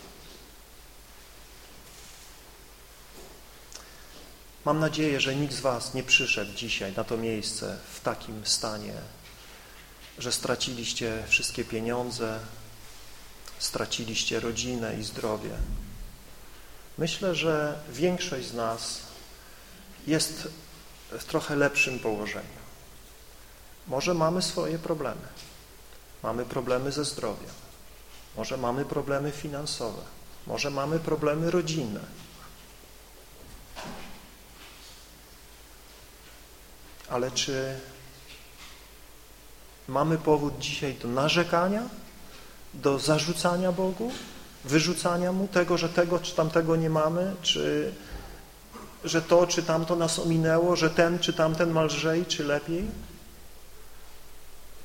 Mam 4.66 4.80
nadzieję, 4.80 5.20
że 5.20 5.36
nikt 5.36 5.54
z 5.54 5.60
Was 5.60 5.94
nie 5.94 6.04
przyszedł 6.04 6.54
dzisiaj 6.54 6.94
na 6.94 7.04
to 7.04 7.18
miejsce 7.18 7.78
w 7.94 8.00
takim 8.00 8.46
stanie, 8.46 8.94
że 10.18 10.32
straciliście 10.32 11.24
wszystkie 11.28 11.66
pieniądze, 11.66 12.40
straciliście 13.60 14.40
rodzinę 14.40 15.00
i 15.00 15.04
zdrowie. 15.04 15.58
Myślę, 16.98 17.36
że 17.36 17.80
większość 17.90 18.48
z 18.48 18.54
nas 18.54 19.00
jest 20.08 20.48
w 21.12 21.24
trochę 21.24 21.56
lepszym 21.56 22.00
położeniu. 22.00 22.62
Może 23.88 24.14
mamy 24.14 24.42
swoje 24.42 24.80
problemy. 24.80 25.28
Mamy 26.24 26.46
problemy 26.46 26.92
ze 26.92 27.06
zdrowiem. 27.06 27.50
Może 28.38 28.58
mamy 28.58 28.86
problemy 28.86 29.32
finansowe. 29.32 30.02
Może 30.48 30.70
mamy 30.70 31.00
problemy 31.00 31.52
rodzinne. 31.52 32.00
Ale 37.10 37.32
czy 37.32 37.80
mamy 39.88 40.18
powód 40.18 40.60
dzisiaj 40.60 40.94
do 40.96 41.08
narzekania, 41.08 41.90
do 42.74 43.00
zarzucania 43.00 43.72
Bogu, 43.72 44.12
wyrzucania 44.66 45.32
Mu 45.32 45.48
tego, 45.48 45.78
że 45.78 45.90
tego 45.90 46.20
czy 46.20 46.36
tamtego 46.36 46.76
nie 46.76 46.90
mamy, 46.90 47.36
czy 47.42 47.94
że 49.04 49.22
to 49.22 49.48
czy 49.48 49.64
tamto 49.64 49.96
nas 49.96 50.20
ominęło, 50.20 50.76
że 50.76 50.90
ten 50.90 51.20
czy 51.20 51.34
tamten 51.34 51.72
ma 51.72 51.84
lżej 51.84 52.26
czy 52.26 52.44
lepiej? 52.44 52.88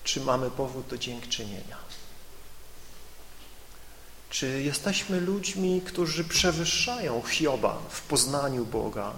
Czy 0.04 0.20
mamy 0.20 0.50
powód 0.50 0.86
do 0.86 0.98
dziękczynienia? 0.98 1.76
Czy 4.30 4.62
jesteśmy 4.62 5.20
ludźmi, 5.20 5.82
którzy 5.84 6.24
przewyższają 6.24 7.22
Hioba 7.22 7.78
w 7.88 8.02
poznaniu 8.02 8.64
Boga, 8.64 9.12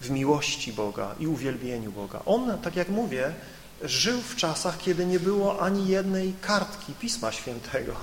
w 0.00 0.10
miłości 0.10 0.72
Boga 0.72 1.14
i 1.20 1.26
uwielbieniu 1.26 1.92
Boga? 1.92 2.22
On, 2.26 2.58
tak 2.58 2.76
jak 2.76 2.88
mówię, 2.88 3.34
żył 3.82 4.20
w 4.20 4.36
czasach, 4.36 4.78
kiedy 4.78 5.06
nie 5.06 5.20
było 5.20 5.60
ani 5.60 5.88
jednej 5.88 6.34
kartki 6.40 6.92
Pisma 6.92 7.32
Świętego. 7.32 7.96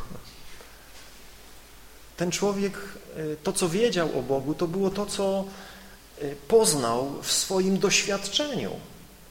Ten 2.21 2.31
człowiek, 2.31 2.77
y, 3.17 3.37
to 3.43 3.53
co 3.53 3.69
wiedział 3.69 4.19
o 4.19 4.21
Bogu, 4.21 4.53
to 4.53 4.67
było 4.67 4.89
to, 4.89 5.05
co 5.05 5.45
y, 6.21 6.35
poznał 6.47 7.21
w 7.21 7.31
swoim 7.31 7.79
doświadczeniu 7.79 8.71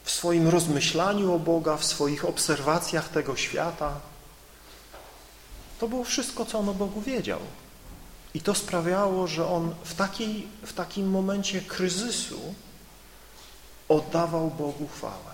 w 0.03 0.11
swoim 0.11 0.47
rozmyślaniu 0.47 1.33
o 1.33 1.39
Boga, 1.39 1.77
w 1.77 1.85
swoich 1.85 2.25
obserwacjach 2.25 3.09
tego 3.09 3.35
świata. 3.35 3.99
To 5.79 5.87
było 5.87 6.03
wszystko, 6.03 6.45
co 6.45 6.59
on 6.59 6.69
o 6.69 6.73
Bogu 6.73 7.01
wiedział. 7.01 7.39
I 8.33 8.41
to 8.41 8.55
sprawiało, 8.55 9.27
że 9.27 9.47
on 9.47 9.75
w, 9.83 9.95
takiej, 9.95 10.47
w 10.65 10.73
takim 10.73 11.09
momencie 11.09 11.61
kryzysu 11.61 12.55
oddawał 13.89 14.49
Bogu 14.49 14.87
chwałę. 14.87 15.31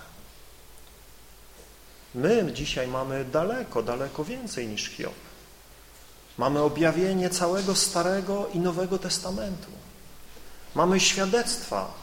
My 2.16 2.52
dzisiaj 2.54 2.88
mamy 2.88 3.26
daleko, 3.26 3.84
daleko 3.84 4.24
więcej 4.24 4.68
niż 4.68 4.90
Hiob. 4.90 5.27
Mamy 6.38 6.62
objawienie 6.62 7.30
całego 7.30 7.76
Starego 7.76 8.48
i 8.54 8.60
Nowego 8.60 9.00
Testamentu. 9.00 9.72
Mamy 10.76 11.00
świadectwa 11.00 11.94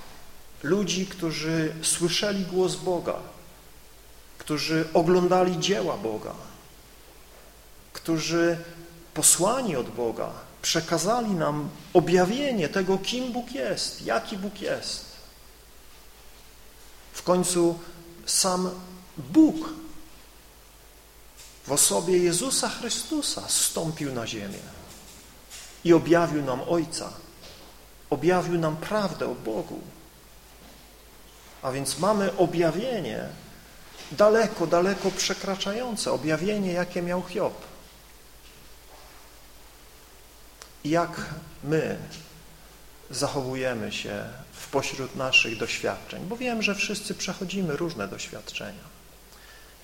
ludzi, 0.63 1.07
którzy 1.07 1.75
słyszeli 1.83 2.45
głos 2.45 2.77
Boga, 2.77 3.17
którzy 4.39 4.89
oglądali 4.95 5.59
dzieła 5.59 5.97
Boga, 5.97 6.35
którzy 7.93 8.59
posłani 9.15 9.77
od 9.77 9.91
Boga 9.91 10.31
przekazali 10.63 11.31
nam 11.31 11.69
objawienie 11.93 12.69
tego, 12.69 12.99
kim 12.99 13.33
Bóg 13.33 13.53
jest, 13.53 14.03
jaki 14.03 14.37
Bóg 14.37 14.61
jest. 14.61 15.05
W 17.13 17.23
końcu 17.23 17.79
sam 18.27 18.71
Bóg 19.19 19.55
w 21.67 21.73
osobie 21.73 22.19
Jezusa 22.19 22.69
Chrystusa 22.69 23.49
stąpił 23.49 24.15
na 24.15 24.27
ziemię 24.27 24.59
i 25.85 25.93
objawił 25.93 26.43
nam 26.43 26.61
Ojca, 26.69 27.13
objawił 28.11 28.59
nam 28.59 28.77
prawdę 28.77 29.27
o 29.27 29.35
Bogu. 29.35 29.81
A 31.63 31.73
więc 31.73 31.99
mamy 31.99 32.37
objawienie 32.37 33.29
daleko, 34.13 34.67
daleko 34.67 35.11
przekraczające 35.11 36.13
objawienie, 36.13 36.73
jakie 36.73 37.03
miał 37.03 37.23
Hiob. 37.23 37.55
Jak 40.85 41.11
my 41.65 41.99
zachowujemy 43.11 43.93
się 43.93 44.25
w 44.53 44.69
pośród 44.69 45.17
naszych 45.17 45.59
doświadczeń, 45.59 46.25
bo 46.27 46.37
wiem, 46.37 46.63
że 46.63 46.75
wszyscy 46.75 47.15
przechodzimy 47.15 47.77
różne 47.77 48.09
doświadczenia. 48.09 48.94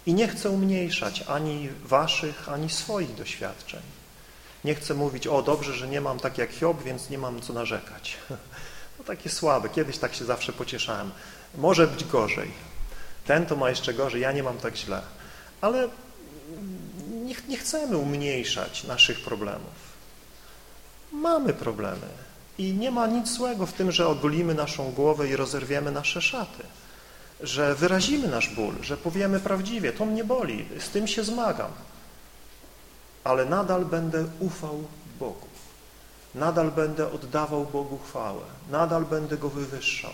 I 0.07 0.15
nie 0.15 0.29
chcę 0.29 0.51
umniejszać 0.51 1.25
ani 1.29 1.69
waszych, 1.85 2.49
ani 2.49 2.71
swoich 2.71 3.15
doświadczeń. 3.15 3.83
Nie 4.65 4.75
chcę 4.75 4.95
mówić, 4.95 5.27
o 5.27 5.43
dobrze, 5.43 5.75
że 5.75 5.89
nie 5.89 6.01
mam 6.01 6.21
tak 6.21 6.39
jak 6.39 6.51
Hiob, 6.51 6.83
więc 6.83 7.11
nie 7.11 7.19
mam 7.19 7.41
co 7.41 7.53
narzekać. 7.53 8.17
No 8.99 9.07
takie 9.07 9.31
słabe, 9.31 9.69
kiedyś 9.69 9.99
tak 9.99 10.15
się 10.15 10.25
zawsze 10.25 10.53
pocieszałem. 10.53 11.11
Może 11.55 11.87
być 11.87 12.05
gorzej. 12.05 12.51
Ten 13.27 13.47
to 13.47 13.57
ma 13.57 13.71
jeszcze 13.71 13.95
gorzej, 13.95 14.21
ja 14.21 14.33
nie 14.33 14.43
mam 14.43 14.59
tak 14.59 14.77
źle. 14.77 15.03
Ale 15.61 15.89
nie, 17.11 17.35
nie 17.49 17.57
chcemy 17.57 17.97
umniejszać 17.97 18.85
naszych 18.85 19.21
problemów. 19.21 19.91
Mamy 21.13 21.55
problemy 21.55 22.07
I 22.59 22.73
nie 22.73 22.91
ma 22.91 23.07
nic 23.07 23.29
złego 23.29 23.67
w 23.67 23.73
tym, 23.73 23.93
że 23.93 24.09
ogolimy 24.09 24.55
naszą 24.55 24.93
głowę 24.93 25.29
i 25.29 25.37
rozerwiemy 25.37 25.91
nasze 25.91 26.23
szaty, 26.23 26.63
że 27.43 27.75
wyrazimy 27.75 28.29
nasz 28.29 28.55
ból, 28.55 28.75
że 28.83 28.97
powiemy 28.97 29.41
prawdziwie, 29.41 29.93
to 29.93 30.07
mnie 30.07 30.25
boli, 30.25 30.69
z 30.81 30.89
tym 30.89 31.07
się 31.07 31.25
zmagam, 31.25 31.71
ale 33.25 33.45
nadal 33.45 33.85
będę 33.85 34.25
ufał 34.41 34.85
Bogu. 35.19 35.47
Nadal 36.35 36.71
będę 36.71 37.13
oddawał 37.13 37.65
Bogu 37.65 37.99
chwałę, 37.99 38.43
nadal 38.71 39.05
będę 39.05 39.37
Go 39.37 39.49
wywyższał. 39.49 40.13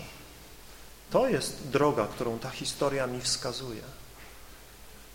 To 1.09 1.27
jest 1.27 1.67
droga, 1.69 2.07
którą 2.07 2.39
ta 2.39 2.49
historia 2.49 3.07
mi 3.07 3.21
wskazuje. 3.21 3.81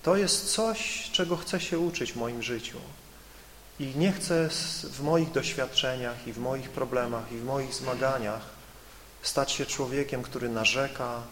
To 0.02 0.16
jest 0.16 0.52
coś, 0.52 1.10
czego 1.12 1.36
chcę 1.36 1.60
się 1.60 1.78
uczyć 1.78 2.12
w 2.12 2.16
moim 2.16 2.42
życiu. 2.42 2.78
I 3.80 3.86
nie 3.96 4.12
chcę 4.12 4.48
w 4.84 5.00
moich 5.02 5.32
doświadczeniach 5.32 6.26
i 6.26 6.32
w 6.32 6.38
moich 6.38 6.70
problemach 6.70 7.32
i 7.32 7.38
w 7.38 7.44
moich 7.44 7.74
zmaganiach 7.74 8.42
stać 9.22 9.52
się 9.52 9.66
człowiekiem, 9.66 10.22
który 10.22 10.48
narzeka, 10.48 11.22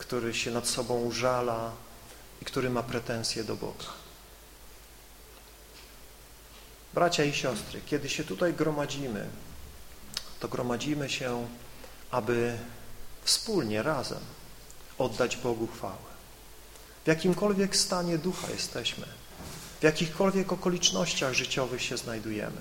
który 0.00 0.34
się 0.34 0.50
nad 0.50 0.68
sobą 0.68 1.00
użala 1.00 1.72
i 2.42 2.44
który 2.44 2.70
ma 2.70 2.82
pretensje 2.82 3.44
do 3.44 3.56
Boga. 3.56 3.84
Bracia 6.94 7.24
i 7.24 7.32
siostry, 7.32 7.80
kiedy 7.86 8.08
się 8.08 8.24
tutaj 8.24 8.54
gromadzimy, 8.54 9.28
to 10.40 10.48
gromadzimy 10.48 11.10
się, 11.10 11.48
aby 12.10 12.58
wspólnie, 13.24 13.82
razem 13.82 14.20
oddać 14.98 15.36
Bogu 15.36 15.66
chwałę. 15.66 16.10
W 17.04 17.08
jakimkolwiek 17.08 17.76
stanie 17.76 18.18
ducha 18.18 18.50
jesteśmy, 18.50 19.06
w 19.80 19.82
jakichkolwiek 19.82 20.52
okolicznościach 20.52 21.32
życiowych 21.34 21.82
się 21.82 21.96
znajdujemy. 21.96 22.60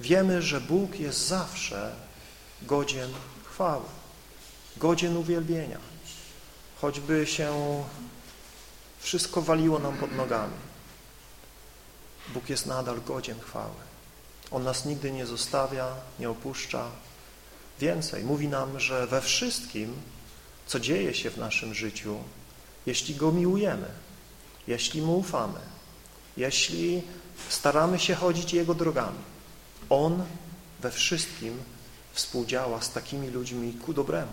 Wiemy, 0.00 0.42
że 0.42 0.60
Bóg 0.60 1.00
jest 1.00 1.26
zawsze 1.26 1.92
godzien 2.62 3.10
chwały, 3.44 3.84
godzien 4.76 5.16
uwielbienia, 5.16 5.87
choćby 6.80 7.26
się 7.26 7.84
wszystko 8.98 9.42
waliło 9.42 9.78
nam 9.78 9.96
pod 9.96 10.12
nogami. 10.12 10.54
Bóg 12.28 12.48
jest 12.48 12.66
nadal 12.66 13.00
godzien 13.02 13.40
chwały. 13.40 13.74
On 14.50 14.62
nas 14.62 14.84
nigdy 14.84 15.12
nie 15.12 15.26
zostawia, 15.26 15.94
nie 16.18 16.30
opuszcza. 16.30 16.90
Więcej, 17.80 18.24
mówi 18.24 18.48
nam, 18.48 18.80
że 18.80 19.06
we 19.06 19.20
wszystkim, 19.20 19.94
co 20.66 20.80
dzieje 20.80 21.14
się 21.14 21.30
w 21.30 21.36
naszym 21.36 21.74
życiu, 21.74 22.18
jeśli 22.86 23.14
Go 23.14 23.32
miłujemy, 23.32 23.88
jeśli 24.66 25.02
Mu 25.02 25.18
ufamy, 25.18 25.60
jeśli 26.36 27.02
staramy 27.48 27.98
się 27.98 28.14
chodzić 28.14 28.52
Jego 28.52 28.74
drogami, 28.74 29.18
On 29.88 30.24
we 30.80 30.90
wszystkim 30.90 31.58
współdziała 32.12 32.82
z 32.82 32.92
takimi 32.92 33.30
ludźmi 33.30 33.72
ku 33.72 33.92
dobremu. 33.92 34.32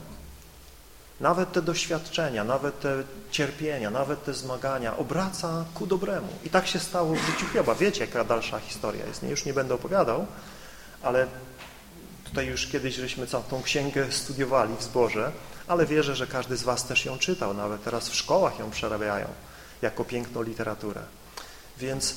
Nawet 1.20 1.52
te 1.52 1.62
doświadczenia, 1.62 2.44
nawet 2.44 2.80
te 2.80 3.04
cierpienia, 3.32 3.90
nawet 3.90 4.24
te 4.24 4.34
zmagania 4.34 4.98
obraca 4.98 5.66
ku 5.74 5.88
dobremu. 5.88 6.28
I 6.44 6.50
tak 6.50 6.68
się 6.68 6.80
stało 6.80 7.16
w 7.16 7.26
życiu 7.26 7.46
Hioba. 7.54 7.76
Wiecie, 7.76 8.06
jaka 8.06 8.24
dalsza 8.24 8.60
historia 8.60 9.06
jest. 9.06 9.24
Nie, 9.24 9.30
już 9.30 9.46
nie 9.46 9.54
będę 9.54 9.74
opowiadał, 9.74 10.26
ale 11.04 11.28
tutaj 12.24 12.48
już 12.48 12.68
kiedyś 12.68 12.96
żeśmy 12.96 13.28
całą 13.28 13.44
tą 13.44 13.64
księgę 13.64 14.12
studiowali 14.12 14.76
w 14.80 14.84
zborze, 14.84 15.32
ale 15.68 15.86
wierzę, 15.86 16.16
że 16.16 16.28
każdy 16.28 16.58
z 16.58 16.64
Was 16.64 16.86
też 16.86 17.06
ją 17.06 17.18
czytał. 17.18 17.54
Nawet 17.54 17.84
teraz 17.84 18.10
w 18.10 18.16
szkołach 18.16 18.60
ją 18.60 18.72
przerabiają 18.72 19.28
jako 19.82 20.04
piękną 20.06 20.42
literaturę. 20.42 21.02
Więc 21.78 22.16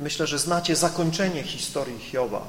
myślę, 0.00 0.26
że 0.26 0.38
znacie 0.38 0.76
zakończenie 0.76 1.42
historii 1.42 1.98
Hioba, 1.98 2.46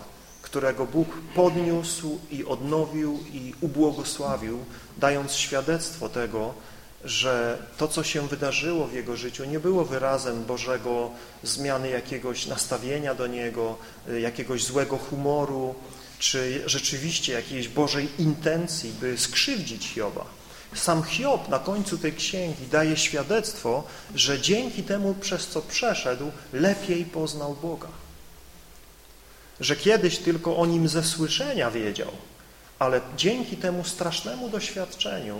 którego 0.49 0.85
Bóg 0.85 1.07
podniósł 1.35 2.19
i 2.31 2.45
odnowił 2.45 3.19
i 3.33 3.53
ubłogosławił, 3.61 4.59
dając 4.97 5.33
świadectwo 5.33 6.09
tego, 6.09 6.53
że 7.03 7.57
to, 7.77 7.87
co 7.87 8.03
się 8.03 8.27
wydarzyło 8.27 8.87
w 8.87 8.93
jego 8.93 9.15
życiu, 9.15 9.45
nie 9.45 9.59
było 9.59 9.85
wyrazem 9.85 10.45
Bożego 10.45 11.11
zmiany 11.43 11.89
jakiegoś 11.89 12.45
nastawienia 12.45 13.15
do 13.15 13.27
Niego, 13.27 13.77
jakiegoś 14.21 14.63
złego 14.63 14.97
humoru, 14.97 15.75
czy 16.19 16.63
rzeczywiście 16.65 17.33
jakiejś 17.33 17.67
Bożej 17.67 18.09
intencji, 18.19 18.91
by 19.01 19.17
skrzywdzić 19.17 19.87
Hioba. 19.87 20.25
Sam 20.75 21.03
Hiob 21.03 21.49
na 21.49 21.59
końcu 21.59 21.97
tej 21.97 22.13
księgi 22.13 22.67
daje 22.71 22.97
świadectwo, 22.97 23.83
że 24.15 24.41
dzięki 24.41 24.83
temu, 24.83 25.15
przez 25.21 25.47
co 25.47 25.61
przeszedł, 25.61 26.31
lepiej 26.53 27.05
poznał 27.05 27.55
Boga. 27.61 27.87
Że 29.59 29.75
kiedyś 29.75 30.17
tylko 30.17 30.57
o 30.57 30.65
Nim 30.65 30.87
ze 30.87 31.03
słyszenia 31.03 31.71
wiedział, 31.71 32.11
ale 32.79 33.01
dzięki 33.17 33.57
temu 33.57 33.83
strasznemu 33.83 34.49
doświadczeniu 34.49 35.39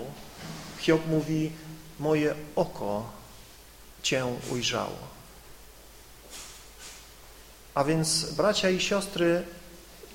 Hiob 0.80 1.08
mówi, 1.08 1.51
moje 1.99 2.36
oko 2.56 3.12
Cię 4.03 4.25
ujrzało. 4.51 4.97
A 7.73 7.84
więc, 7.84 8.25
bracia 8.25 8.69
i 8.69 8.80
siostry, 8.80 9.43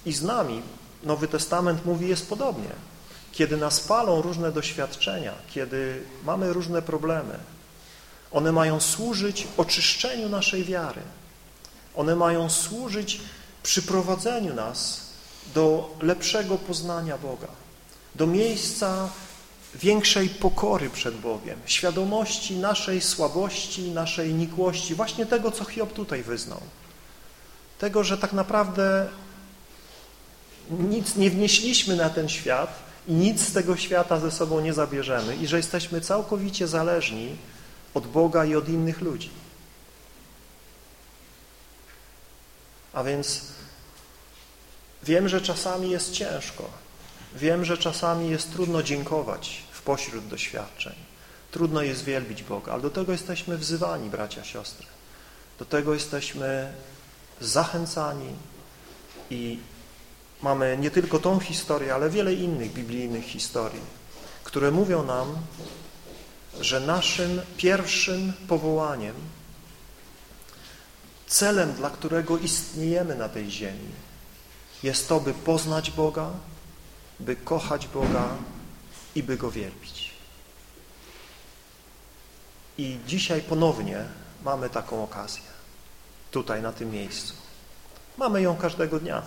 i 0.07 0.13
z 0.13 0.23
nami, 0.23 0.63
Nowy 1.03 1.29
Testament 1.29 1.85
mówi, 1.87 2.09
jest 2.09 2.29
podobnie. 2.29 2.71
Kiedy 3.33 3.57
nas 3.57 3.81
palą 3.81 4.23
różne 4.23 4.53
doświadczenia, 4.53 5.33
kiedy 5.51 6.03
mamy 6.25 6.53
różne 6.53 6.83
problemy, 6.83 7.39
one 8.33 8.53
mają 8.53 8.81
służyć 8.81 9.47
oczyszczeniu 9.57 10.29
naszej 10.29 10.65
wiary. 10.65 11.01
One 11.95 12.17
mają 12.17 12.51
służyć 12.51 13.21
przyprowadzeniu 13.63 14.55
nas 14.55 15.01
do 15.55 15.95
lepszego 16.01 16.59
poznania 16.59 17.19
Boga, 17.19 17.49
do 18.15 18.27
miejsca 18.27 19.09
większej 19.75 20.29
pokory 20.29 20.91
przed 20.91 21.17
Bogiem, 21.17 21.59
świadomości 21.67 22.57
naszej 22.57 23.01
słabości, 23.01 23.91
naszej 23.91 24.35
nikłości, 24.35 24.95
właśnie 24.95 25.27
tego, 25.27 25.51
co 25.51 25.65
Hiob 25.65 25.93
tutaj 25.93 26.23
wyznał. 26.23 26.61
Tego, 27.79 28.05
że 28.05 28.19
tak 28.19 28.33
naprawdę 28.33 29.09
nic 30.71 31.17
nie 31.17 31.31
wnieśliśmy 31.31 31.97
na 31.97 32.11
ten 32.11 32.29
świat 32.29 32.79
i 33.09 33.13
nic 33.13 33.41
z 33.49 33.53
tego 33.53 33.77
świata 33.77 34.21
ze 34.21 34.31
sobą 34.31 34.61
nie 34.61 34.73
zabierzemy 34.73 35.37
i 35.37 35.47
że 35.47 35.57
jesteśmy 35.57 36.01
całkowicie 36.01 36.69
zależni 36.69 37.37
od 37.95 38.07
Boga 38.07 38.45
i 38.45 38.55
od 38.55 38.69
innych 38.69 39.01
ludzi. 39.01 39.31
A 42.93 43.05
więc 43.05 43.52
wiem, 45.05 45.29
że 45.29 45.41
czasami 45.41 45.91
jest 45.91 46.13
ciężko. 46.13 46.71
Wiem, 47.35 47.65
że 47.65 47.79
czasami 47.79 48.31
jest 48.31 48.53
trudno 48.53 48.83
dziękować 48.83 49.63
w 49.73 49.83
pośród 49.83 50.27
doświadczeń. 50.27 50.95
Trudno 51.51 51.83
jest 51.83 52.05
wielbić 52.05 52.43
Boga, 52.43 52.73
ale 52.73 52.83
do 52.83 52.91
tego 52.91 53.13
jesteśmy 53.13 53.59
wzywani, 53.59 54.11
bracia, 54.11 54.45
siostry. 54.45 54.87
Do 55.59 55.65
tego 55.65 55.95
jesteśmy 55.95 56.73
zachęcani 57.41 58.29
i 59.31 59.59
mamy 60.43 60.79
nie 60.81 60.91
tylko 60.91 61.19
tą 61.19 61.41
historię, 61.41 61.95
ale 61.95 62.11
wiele 62.11 62.35
innych 62.35 62.73
biblijnych 62.73 63.25
historii, 63.25 63.81
które 64.45 64.71
mówią 64.71 65.03
nam, 65.03 65.37
że 66.61 66.81
naszym 66.81 67.41
pierwszym 67.57 68.33
powołaniem, 68.49 69.15
celem, 71.27 71.73
dla 71.73 71.91
którego 71.91 72.39
istniejemy 72.39 73.15
na 73.15 73.29
tej 73.29 73.51
ziemi, 73.51 73.89
jest 74.83 75.09
to, 75.09 75.21
by 75.21 75.35
poznać 75.35 75.91
Boga, 75.91 76.31
by 77.21 77.37
kochać 77.37 77.89
Boga 77.89 78.29
i 79.15 79.23
by 79.23 79.37
Go 79.37 79.51
wielbić. 79.51 80.13
I 82.79 82.99
dzisiaj 83.07 83.41
ponownie 83.41 84.05
mamy 84.45 84.71
taką 84.71 85.05
okazję, 85.05 85.43
tutaj 86.31 86.63
na 86.63 86.73
tym 86.73 86.91
miejscu. 86.91 87.35
Mamy 88.19 88.43
ją 88.43 88.57
każdego 88.57 89.01
dnia 89.01 89.23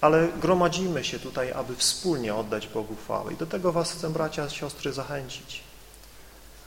ale 0.00 0.28
gromadzimy 0.40 1.04
się 1.04 1.18
tutaj, 1.18 1.52
aby 1.52 1.76
wspólnie 1.76 2.34
oddać 2.34 2.68
Bogu 2.68 2.96
chwałę. 2.96 3.32
I 3.32 3.36
do 3.36 3.46
tego 3.46 3.72
was 3.72 3.92
chcę, 3.92 4.10
bracia, 4.10 4.48
siostry, 4.48 4.92
zachęcić. 4.92 5.62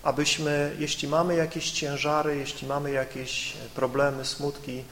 Abyśmy, 0.03 0.75
jeśli 0.79 1.07
mamy 1.07 1.35
jakieś 1.35 1.71
ciężary, 1.71 2.37
jeśli 2.37 2.67
mamy 2.67 2.91
jakieś 2.91 3.53
problemy, 3.75 4.25
smutki, 4.25 4.83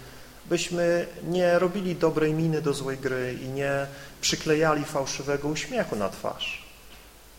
byśmy 0.52 1.08
nie 1.24 1.60
robili 1.60 1.96
dobrej 1.96 2.34
miny 2.34 2.62
do 2.62 2.74
złej 2.74 2.98
gry 2.98 3.38
i 3.42 3.48
nie 3.48 3.88
przyklejali 4.22 4.86
fałszywego 4.86 5.48
uśmiechu 5.48 5.96
na 5.96 6.10
twarz. 6.10 6.66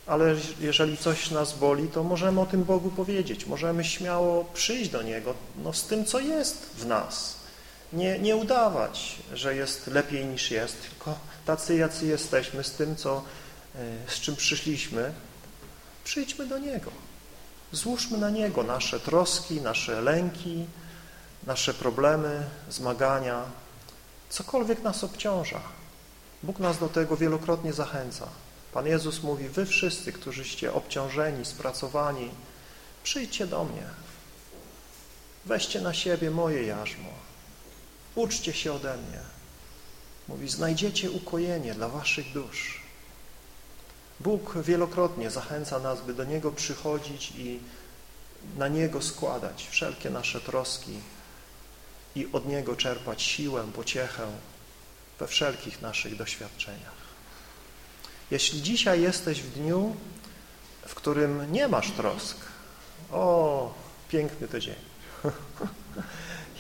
Ale 0.07 0.35
jeżeli 0.61 0.97
coś 0.97 1.31
nas 1.31 1.59
boli, 1.59 1.89
to 1.89 2.03
możemy 2.03 2.41
o 2.41 2.47
tym 2.47 2.65
Bogu 2.65 2.91
powiedzieć. 2.91 3.47
Możemy 3.47 3.85
śmiało 3.85 4.45
przyjść 4.55 4.91
do 4.91 5.03
Niego 5.03 5.35
no, 5.65 5.73
z 5.73 5.87
tym, 5.87 6.05
co 6.05 6.21
jest 6.21 6.71
w 6.79 6.87
nas 6.87 7.43
nie, 7.93 8.19
nie 8.19 8.37
udawać, 8.37 9.17
że 9.35 9.57
jest 9.57 9.87
lepiej 9.87 10.25
niż 10.25 10.51
jest, 10.51 10.77
tylko 10.83 11.19
tacy, 11.47 11.77
jacy 11.77 12.07
jesteśmy, 12.07 12.65
z 12.65 12.71
tym, 12.71 12.97
co, 12.97 13.23
e, 13.75 13.79
z 14.07 14.21
czym 14.21 14.37
przyszliśmy, 14.37 15.13
przyjdźmy 16.05 16.47
do 16.47 16.59
Niego. 16.59 16.91
Złóżmy 17.73 18.19
na 18.19 18.31
Niego 18.31 18.63
nasze 18.63 19.01
troski, 19.01 19.61
nasze 19.61 20.01
lęki, 20.01 20.65
nasze 21.47 21.75
problemy, 21.75 22.47
zmagania, 22.69 23.45
cokolwiek 24.31 24.83
nas 24.83 25.05
obciąża. 25.05 25.61
Bóg 26.43 26.59
nas 26.59 26.79
do 26.79 26.89
tego 26.89 27.17
wielokrotnie 27.17 27.73
zachęca. 27.73 28.29
Pan 28.73 28.87
Jezus 28.87 29.23
mówi, 29.23 29.49
wy 29.49 29.67
wszyscy, 29.67 30.13
którzyście 30.13 30.73
obciążeni, 30.73 31.45
spracowani, 31.45 32.31
przyjdźcie 33.03 33.47
do 33.47 33.65
mnie. 33.65 33.83
Weźcie 35.47 35.81
na 35.81 35.95
siebie 35.95 36.31
moje 36.31 36.67
jarzmo. 36.67 37.09
Uczcie 38.15 38.53
się 38.53 38.73
ode 38.73 38.97
mnie. 38.97 39.19
Mówi, 40.29 40.49
znajdziecie 40.49 41.11
ukojenie 41.11 41.75
dla 41.75 41.89
waszych 41.89 42.33
dusz. 42.33 42.83
Bóg 44.21 44.55
wielokrotnie 44.63 45.31
zachęca 45.31 45.79
nas, 45.79 46.01
by 46.01 46.15
do 46.15 46.25
Niego 46.25 46.53
przychodzić 46.53 47.33
i 47.37 47.61
na 48.57 48.69
Niego 48.69 49.03
składać 49.03 49.69
wszelkie 49.71 50.11
nasze 50.11 50.41
troski 50.41 51.01
i 52.17 52.29
od 52.33 52.49
Niego 52.49 52.77
czerpać 52.77 53.23
siłę, 53.23 53.65
pociechę 53.75 54.27
we 55.19 55.27
wszelkich 55.27 55.83
naszych 55.83 56.17
doświadczeniach. 56.17 57.03
Jeśli 58.31 58.63
dzisiaj 58.63 59.03
jesteś 59.03 59.43
w 59.43 59.53
dniu, 59.53 59.97
w 60.87 60.95
którym 60.95 61.53
nie 61.53 61.69
masz 61.69 61.91
trosk, 61.91 62.37
o, 63.13 63.75
piękny 64.09 64.49
to 64.49 64.61
dzień. 64.61 64.75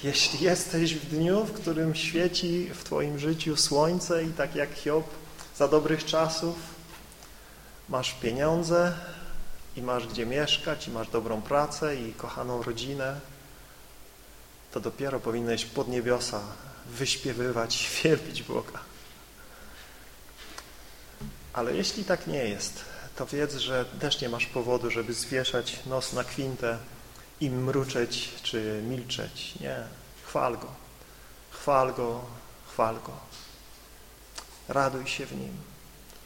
Jeśli 0.04 0.44
jesteś 0.44 0.94
w 0.94 1.06
dniu, 1.08 1.44
w 1.44 1.52
którym 1.52 1.94
świeci 1.94 2.70
w 2.74 2.84
Twoim 2.84 3.18
życiu 3.18 3.56
słońce 3.56 4.24
i 4.24 4.32
tak 4.32 4.54
jak 4.54 4.74
Hiob 4.74 5.06
za 5.56 5.68
dobrych 5.68 6.04
czasów 6.04 6.56
masz 7.88 8.12
pieniądze 8.12 8.92
i 9.76 9.82
masz 9.82 10.06
gdzie 10.06 10.26
mieszkać 10.26 10.88
i 10.88 10.90
masz 10.90 11.08
dobrą 11.08 11.42
pracę 11.42 11.96
i 11.96 12.12
kochaną 12.12 12.62
rodzinę, 12.62 13.20
to 14.72 14.80
dopiero 14.80 15.20
powinieneś 15.20 15.64
pod 15.64 15.88
niebiosa 15.88 16.40
wyśpiewywać, 16.86 17.90
wielbić 18.04 18.42
Boga. 18.42 18.78
Ale 21.52 21.76
jeśli 21.76 22.04
tak 22.04 22.26
nie 22.26 22.44
jest, 22.44 22.84
to 23.16 23.26
wiedz, 23.26 23.54
że 23.54 23.84
też 23.84 24.20
nie 24.20 24.28
masz 24.28 24.46
powodu, 24.46 24.90
żeby 24.90 25.14
zwieszać 25.14 25.80
nos 25.86 26.12
na 26.12 26.24
kwintę 26.24 26.78
i 27.40 27.50
mruczeć 27.50 28.28
czy 28.42 28.82
milczeć. 28.88 29.54
Nie. 29.60 29.76
Chwal 30.24 30.58
Go. 30.58 30.68
Chwal 31.50 31.94
Go, 31.94 32.24
chwal 32.68 32.94
Go. 32.94 33.12
Raduj 34.68 35.06
się 35.06 35.26
w 35.26 35.32
Nim. 35.32 35.56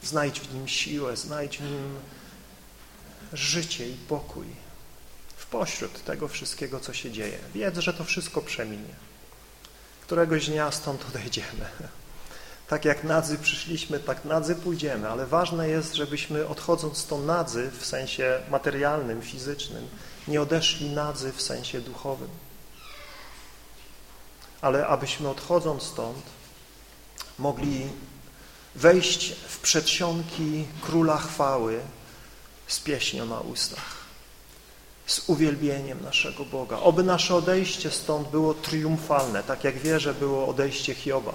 Znajdź 0.03 0.41
w 0.41 0.55
Nim 0.55 0.69
siłę, 0.69 1.17
znajdź 1.17 1.59
w 1.59 1.63
Nim 1.63 1.95
życie 3.33 3.89
i 3.89 3.95
pokój 3.95 4.47
pośród 5.59 6.05
tego 6.05 6.29
wszystkiego, 6.29 6.81
co 6.81 6.93
się 6.93 7.11
dzieje. 7.11 7.39
Wiedz, 7.55 7.79
że 7.79 7.95
to 7.95 8.05
wszystko 8.05 8.43
przeminie. 8.43 8.95
Któregoś 10.01 10.47
dnia 10.49 10.71
stąd 10.71 11.05
odejdziemy. 11.09 11.67
Tak 12.69 12.85
jak 12.85 13.05
nadzy 13.05 13.39
przyszliśmy, 13.39 13.99
tak 13.99 14.25
nadzy 14.25 14.55
pójdziemy, 14.55 15.09
ale 15.11 15.27
ważne 15.27 15.69
jest, 15.69 15.95
żebyśmy 15.95 16.49
odchodząc 16.49 16.99
stąd 16.99 17.27
nadzy 17.27 17.71
w 17.81 17.87
sensie 17.87 18.41
materialnym, 18.51 19.23
fizycznym, 19.23 19.89
nie 20.29 20.43
odeszli 20.43 20.91
nadzy 20.91 21.33
w 21.33 21.43
sensie 21.43 21.81
duchowym. 21.81 22.29
Ale 24.61 24.87
abyśmy 24.87 25.29
odchodząc 25.29 25.83
stąd 25.83 26.23
mogli 27.39 27.89
wejść 28.75 29.33
w 29.49 29.59
przedsionki 29.59 30.67
Króla 30.83 31.19
Chwały 31.19 31.81
z 32.67 32.81
pieśnią 32.81 33.27
na 33.27 33.41
ustach, 33.41 34.06
z 35.07 35.29
uwielbieniem 35.29 36.03
naszego 36.03 36.45
Boga. 36.45 36.79
Oby 36.79 37.03
nasze 37.03 37.35
odejście 37.35 37.91
stąd 37.91 38.29
było 38.29 38.55
triumfalne, 38.55 39.43
tak 39.43 39.65
jak 39.65 39.79
wierzę 39.79 40.15
było 40.15 40.49
odejście 40.49 40.95
Hioba. 40.95 41.33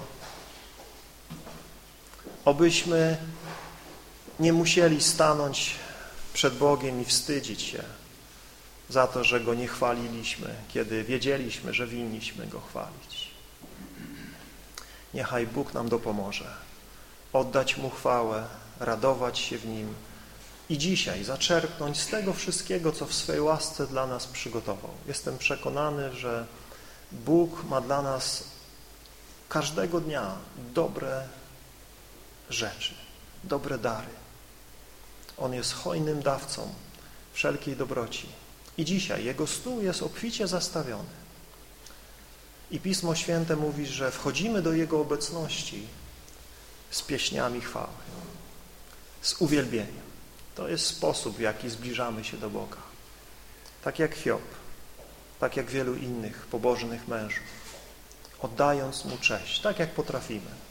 Obyśmy 2.44 3.16
nie 4.40 4.52
musieli 4.52 5.02
stanąć 5.02 5.74
przed 6.32 6.54
Bogiem 6.54 7.00
i 7.02 7.04
wstydzić 7.04 7.62
się 7.62 7.82
za 8.88 9.06
to, 9.06 9.24
że 9.24 9.40
Go 9.40 9.54
nie 9.54 9.68
chwaliliśmy, 9.68 10.54
kiedy 10.68 11.04
wiedzieliśmy, 11.04 11.74
że 11.74 11.86
winniśmy 11.86 12.46
Go 12.46 12.60
chwalić. 12.60 13.30
Niechaj 15.14 15.46
Bóg 15.46 15.74
nam 15.74 15.88
dopomoże 15.88 16.72
oddać 17.32 17.76
Mu 17.76 17.90
chwałę, 17.90 18.44
radować 18.80 19.38
się 19.38 19.58
w 19.58 19.66
Nim 19.66 19.94
i 20.72 20.78
dzisiaj 20.78 21.24
zaczerpnąć 21.24 22.00
z 22.00 22.06
tego 22.06 22.32
wszystkiego, 22.32 22.92
co 22.92 23.06
w 23.06 23.14
swej 23.14 23.40
łasce 23.40 23.86
dla 23.86 24.06
nas 24.06 24.26
przygotował. 24.26 24.90
Jestem 25.06 25.38
przekonany, 25.38 26.12
że 26.12 26.46
Bóg 27.12 27.64
ma 27.64 27.80
dla 27.80 28.02
nas 28.02 28.44
każdego 29.48 30.00
dnia 30.00 30.36
dobre 30.74 31.28
rzeczy, 32.50 32.94
dobre 33.44 33.78
dary. 33.78 34.08
On 35.38 35.54
jest 35.54 35.72
hojnym 35.72 36.22
dawcą 36.22 36.74
wszelkiej 37.32 37.76
dobroci. 37.76 38.28
I 38.78 38.84
dzisiaj 38.84 39.24
Jego 39.24 39.46
stół 39.46 39.82
jest 39.82 40.02
obficie 40.02 40.48
zastawiony. 40.48 41.14
I 42.70 42.80
Pismo 42.80 43.14
Święte 43.14 43.56
mówi, 43.56 43.86
że 43.86 44.10
wchodzimy 44.10 44.62
do 44.62 44.72
Jego 44.72 45.00
obecności 45.00 45.86
z 46.90 47.02
pieśniami 47.02 47.60
chwały, 47.60 48.02
z 49.22 49.34
uwielbieniem. 49.40 50.01
To 50.54 50.68
jest 50.68 50.86
sposób, 50.86 51.36
w 51.36 51.40
jaki 51.40 51.70
zbliżamy 51.70 52.24
się 52.24 52.36
do 52.36 52.50
Boga. 52.50 52.76
Tak 53.84 53.98
jak 53.98 54.14
Hiob, 54.14 54.42
tak 55.40 55.56
jak 55.56 55.70
wielu 55.70 55.94
innych 55.94 56.46
pobożnych 56.46 57.08
mężów, 57.08 57.44
oddając 58.40 59.04
Mu 59.04 59.18
cześć, 59.18 59.60
tak 59.60 59.78
jak 59.78 59.90
potrafimy 59.90 60.62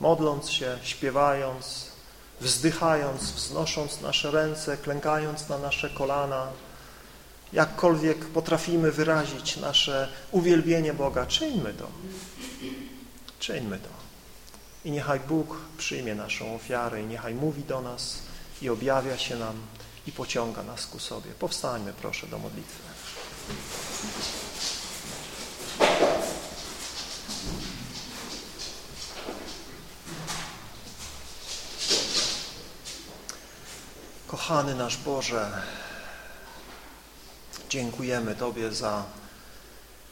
modląc 0.00 0.50
się, 0.50 0.78
śpiewając, 0.82 1.86
wzdychając, 2.40 3.22
wznosząc 3.22 4.00
nasze 4.00 4.30
ręce, 4.30 4.76
klękając 4.76 5.48
na 5.48 5.58
nasze 5.58 5.90
kolana, 5.90 6.46
jakkolwiek 7.52 8.18
potrafimy 8.24 8.92
wyrazić 8.92 9.56
nasze 9.56 10.08
uwielbienie 10.30 10.94
Boga, 10.94 11.26
czyńmy 11.26 11.74
to. 11.74 11.88
Czyńmy 13.38 13.78
to. 13.78 13.88
I 14.84 14.90
niechaj 14.90 15.20
Bóg 15.20 15.56
przyjmie 15.78 16.14
naszą 16.14 16.54
ofiarę 16.54 17.02
i 17.02 17.06
niechaj 17.06 17.34
mówi 17.34 17.64
do 17.64 17.80
nas 17.80 18.18
i 18.62 18.68
objawia 18.68 19.18
się 19.18 19.36
nam 19.36 19.56
i 20.06 20.12
pociąga 20.12 20.62
nas 20.62 20.86
ku 20.86 20.98
sobie. 20.98 21.30
Powstańmy 21.30 21.92
proszę 21.92 22.26
do 22.26 22.38
modlitwy. 22.38 22.82
Kochany 34.26 34.74
nasz 34.74 34.96
Boże, 34.96 35.62
dziękujemy 37.68 38.34
Tobie 38.34 38.72
za 38.72 39.04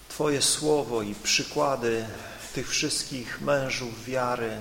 Twoje 0.08 0.42
słowo 0.42 1.02
i 1.02 1.14
przykłady 1.14 2.06
tych 2.54 2.70
wszystkich 2.70 3.40
mężów 3.40 4.04
wiary, 4.04 4.60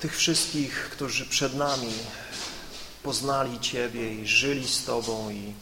tych 0.00 0.16
wszystkich, 0.16 0.88
którzy 0.92 1.26
przed 1.26 1.54
nami 1.54 1.92
poznali 3.02 3.60
Ciebie 3.60 4.14
i 4.14 4.26
żyli 4.26 4.68
z 4.68 4.84
Tobą 4.84 5.30
i 5.30 5.52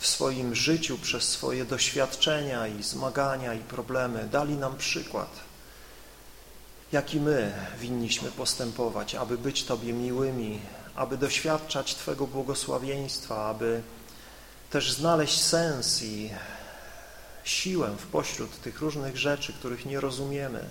w 0.00 0.06
swoim 0.06 0.54
życiu 0.54 0.98
przez 0.98 1.28
swoje 1.28 1.64
doświadczenia 1.64 2.66
i 2.66 2.82
zmagania 2.82 3.54
i 3.54 3.58
problemy 3.58 4.28
dali 4.32 4.54
nam 4.54 4.76
przykład, 4.76 5.40
jaki 6.92 7.20
my 7.20 7.52
winniśmy 7.80 8.30
postępować, 8.30 9.14
aby 9.14 9.38
być 9.38 9.64
Tobie 9.64 9.92
miłymi, 9.92 10.60
aby 10.96 11.18
doświadczać 11.18 11.94
Twego 11.94 12.26
błogosławieństwa, 12.26 13.46
aby 13.46 13.82
też 14.70 14.92
znaleźć 14.92 15.42
sens 15.42 16.02
i 16.02 16.30
siłę 17.44 17.96
w 17.98 18.06
pośród 18.06 18.60
tych 18.60 18.80
różnych 18.80 19.16
rzeczy, 19.16 19.52
których 19.52 19.86
nie 19.86 20.00
rozumiemy. 20.00 20.64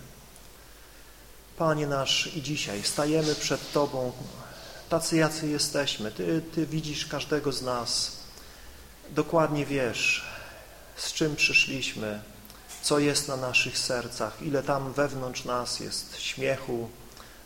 Panie 1.57 1.87
nasz, 1.87 2.35
i 2.35 2.41
dzisiaj 2.41 2.83
stajemy 2.83 3.35
przed 3.35 3.71
Tobą, 3.71 4.11
tacy 4.89 5.17
jacy 5.17 5.47
jesteśmy. 5.47 6.11
Ty, 6.11 6.41
Ty 6.55 6.65
widzisz 6.65 7.05
każdego 7.05 7.51
z 7.51 7.61
nas, 7.61 8.11
dokładnie 9.09 9.65
wiesz, 9.65 10.25
z 10.95 11.13
czym 11.13 11.35
przyszliśmy, 11.35 12.21
co 12.81 12.99
jest 12.99 13.27
na 13.27 13.37
naszych 13.37 13.77
sercach, 13.77 14.41
ile 14.41 14.63
tam 14.63 14.93
wewnątrz 14.93 15.45
nas 15.45 15.79
jest 15.79 16.19
śmiechu, 16.19 16.89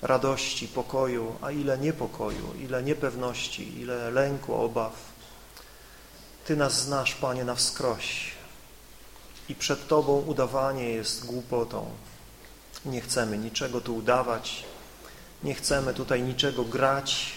radości, 0.01 0.67
pokoju, 0.67 1.35
a 1.41 1.51
ile 1.51 1.77
niepokoju, 1.77 2.53
ile 2.59 2.83
niepewności, 2.83 3.79
ile 3.79 4.11
lęku, 4.11 4.53
obaw. 4.53 4.93
Ty 6.45 6.55
nas 6.55 6.81
znasz, 6.81 7.15
Panie, 7.15 7.45
na 7.45 7.55
wskroś 7.55 8.31
i 9.49 9.55
przed 9.55 9.87
Tobą 9.87 10.19
udawanie 10.19 10.89
jest 10.89 11.25
głupotą. 11.25 11.91
Nie 12.87 13.01
chcemy 13.01 13.37
niczego 13.37 13.81
tu 13.81 13.95
udawać, 13.95 14.63
nie 15.43 15.53
chcemy 15.53 15.93
tutaj 15.93 16.21
niczego 16.21 16.63
grać, 16.63 17.31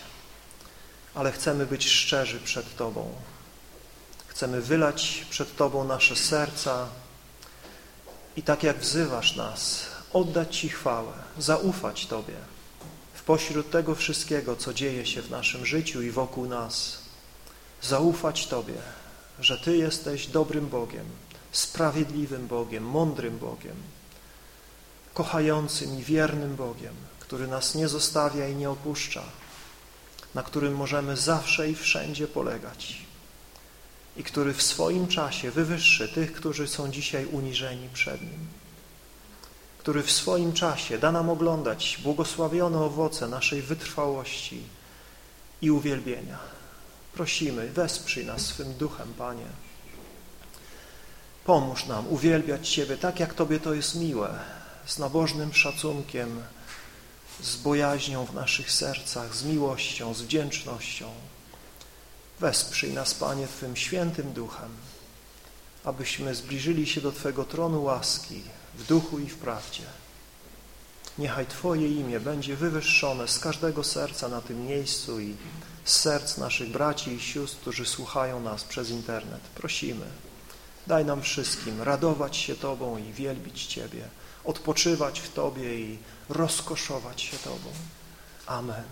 ale 1.15 1.33
chcemy 1.33 1.67
być 1.67 1.89
szczerzy 1.89 2.41
przed 2.41 2.77
Tobą. 2.77 3.13
Chcemy 4.27 4.61
wylać 4.61 5.25
przed 5.31 5.57
Tobą 5.57 5.85
nasze 5.85 6.17
serca 6.17 6.89
i 8.37 8.43
tak 8.43 8.63
jak 8.63 8.79
wzywasz 8.79 9.37
nas, 9.37 9.87
oddać 10.13 10.57
Ci 10.57 10.69
chwałę, 10.69 11.13
zaufać 11.39 12.07
Tobie 12.07 12.35
w 13.15 13.23
pośród 13.23 13.71
tego 13.71 13.95
wszystkiego, 13.95 14.57
co 14.57 14.75
dzieje 14.75 15.07
się 15.07 15.23
w 15.23 15.31
naszym 15.31 15.67
życiu 15.67 16.03
i 16.03 16.11
wokół 16.11 16.47
nas. 16.47 16.99
Zaufać 17.83 18.47
Tobie, 18.47 18.75
że 19.41 19.59
Ty 19.59 19.77
jesteś 19.77 20.27
dobrym 20.27 20.69
Bogiem, 20.69 21.05
sprawiedliwym 21.53 22.47
Bogiem, 22.47 22.85
mądrym 22.85 23.39
Bogiem, 23.39 23.77
kochającym 25.21 25.99
i 25.99 26.03
wiernym 26.03 26.57
Bogiem, 26.57 26.95
który 27.19 27.47
nas 27.47 27.75
nie 27.75 27.89
zostawia 27.89 28.49
i 28.49 28.57
nie 28.57 28.71
opuszcza, 28.71 29.23
na 30.35 30.43
którym 30.43 30.75
możemy 30.77 31.17
zawsze 31.17 31.71
i 31.71 31.75
wszędzie 31.75 32.27
polegać 32.27 32.99
i 34.17 34.25
który 34.25 34.55
w 34.55 34.63
swoim 34.63 35.09
czasie 35.09 35.51
wywyższy 35.51 36.09
tych, 36.09 36.33
którzy 36.33 36.69
są 36.69 36.91
dzisiaj 36.91 37.27
uniżeni 37.27 37.89
przed 37.93 38.23
Nim, 38.23 38.47
który 39.79 40.03
w 40.03 40.11
swoim 40.11 40.53
czasie 40.53 40.99
da 40.99 41.13
nam 41.13 41.31
oglądać 41.31 41.99
błogosławione 42.03 42.79
owoce 42.79 43.29
naszej 43.29 43.63
wytrwałości 43.63 44.63
i 45.63 45.71
uwielbienia. 45.71 46.39
Prosimy, 47.15 47.69
wesprzyj 47.69 48.27
nas 48.27 48.43
swym 48.43 48.75
duchem, 48.75 49.15
Panie. 49.19 49.51
Pomóż 51.45 51.87
nam 51.87 52.09
uwielbiać 52.09 52.69
Ciebie 52.69 52.97
tak, 52.97 53.21
jak 53.21 53.35
Tobie 53.35 53.61
to 53.61 53.75
jest 53.75 53.95
miłe, 53.95 54.60
z 54.91 54.99
nabożnym 54.99 55.55
szacunkiem, 55.55 56.43
z 57.43 57.57
bojaźnią 57.57 58.27
w 58.27 58.35
naszych 58.35 58.73
sercach, 58.73 59.37
z 59.37 59.45
miłością, 59.45 60.15
z 60.15 60.23
wdzięcznością. 60.23 61.11
Wesprzyj 62.41 62.93
nas, 62.93 63.15
Panie, 63.15 63.47
Twym 63.47 63.77
świętym 63.77 64.33
duchem, 64.33 64.71
abyśmy 65.85 66.35
zbliżyli 66.35 66.87
się 66.87 67.01
do 67.01 67.13
Twego 67.13 67.45
tronu 67.45 67.83
łaski 67.83 68.43
w 68.75 68.87
duchu 68.87 69.19
i 69.19 69.27
w 69.27 69.37
prawdzie. 69.37 69.83
Niechaj 71.19 71.47
Twoje 71.47 71.89
imię 71.89 72.21
będzie 72.21 72.57
wywyższone 72.57 73.29
z 73.29 73.39
każdego 73.39 73.85
serca 73.85 74.29
na 74.29 74.41
tym 74.41 74.67
miejscu 74.67 75.21
i 75.21 75.37
z 75.85 75.97
serc 75.97 76.37
naszych 76.39 76.71
braci 76.71 77.13
i 77.13 77.21
sióstr, 77.21 77.61
którzy 77.61 77.87
słuchają 77.87 78.41
nas 78.41 78.65
przez 78.65 78.91
internet. 78.91 79.41
Prosimy, 79.55 80.07
daj 80.87 81.05
nam 81.05 81.23
wszystkim 81.23 81.83
radować 81.83 82.37
się 82.37 82.55
Tobą 82.55 82.99
i 82.99 83.13
wielbić 83.13 83.67
Ciebie, 83.67 84.09
odpoczywać 84.51 85.21
w 85.21 85.33
Tobie 85.33 85.75
i 85.75 85.99
rozkoszować 86.29 87.23
się 87.23 87.37
Tobą. 87.37 87.71
Amen. 88.47 88.85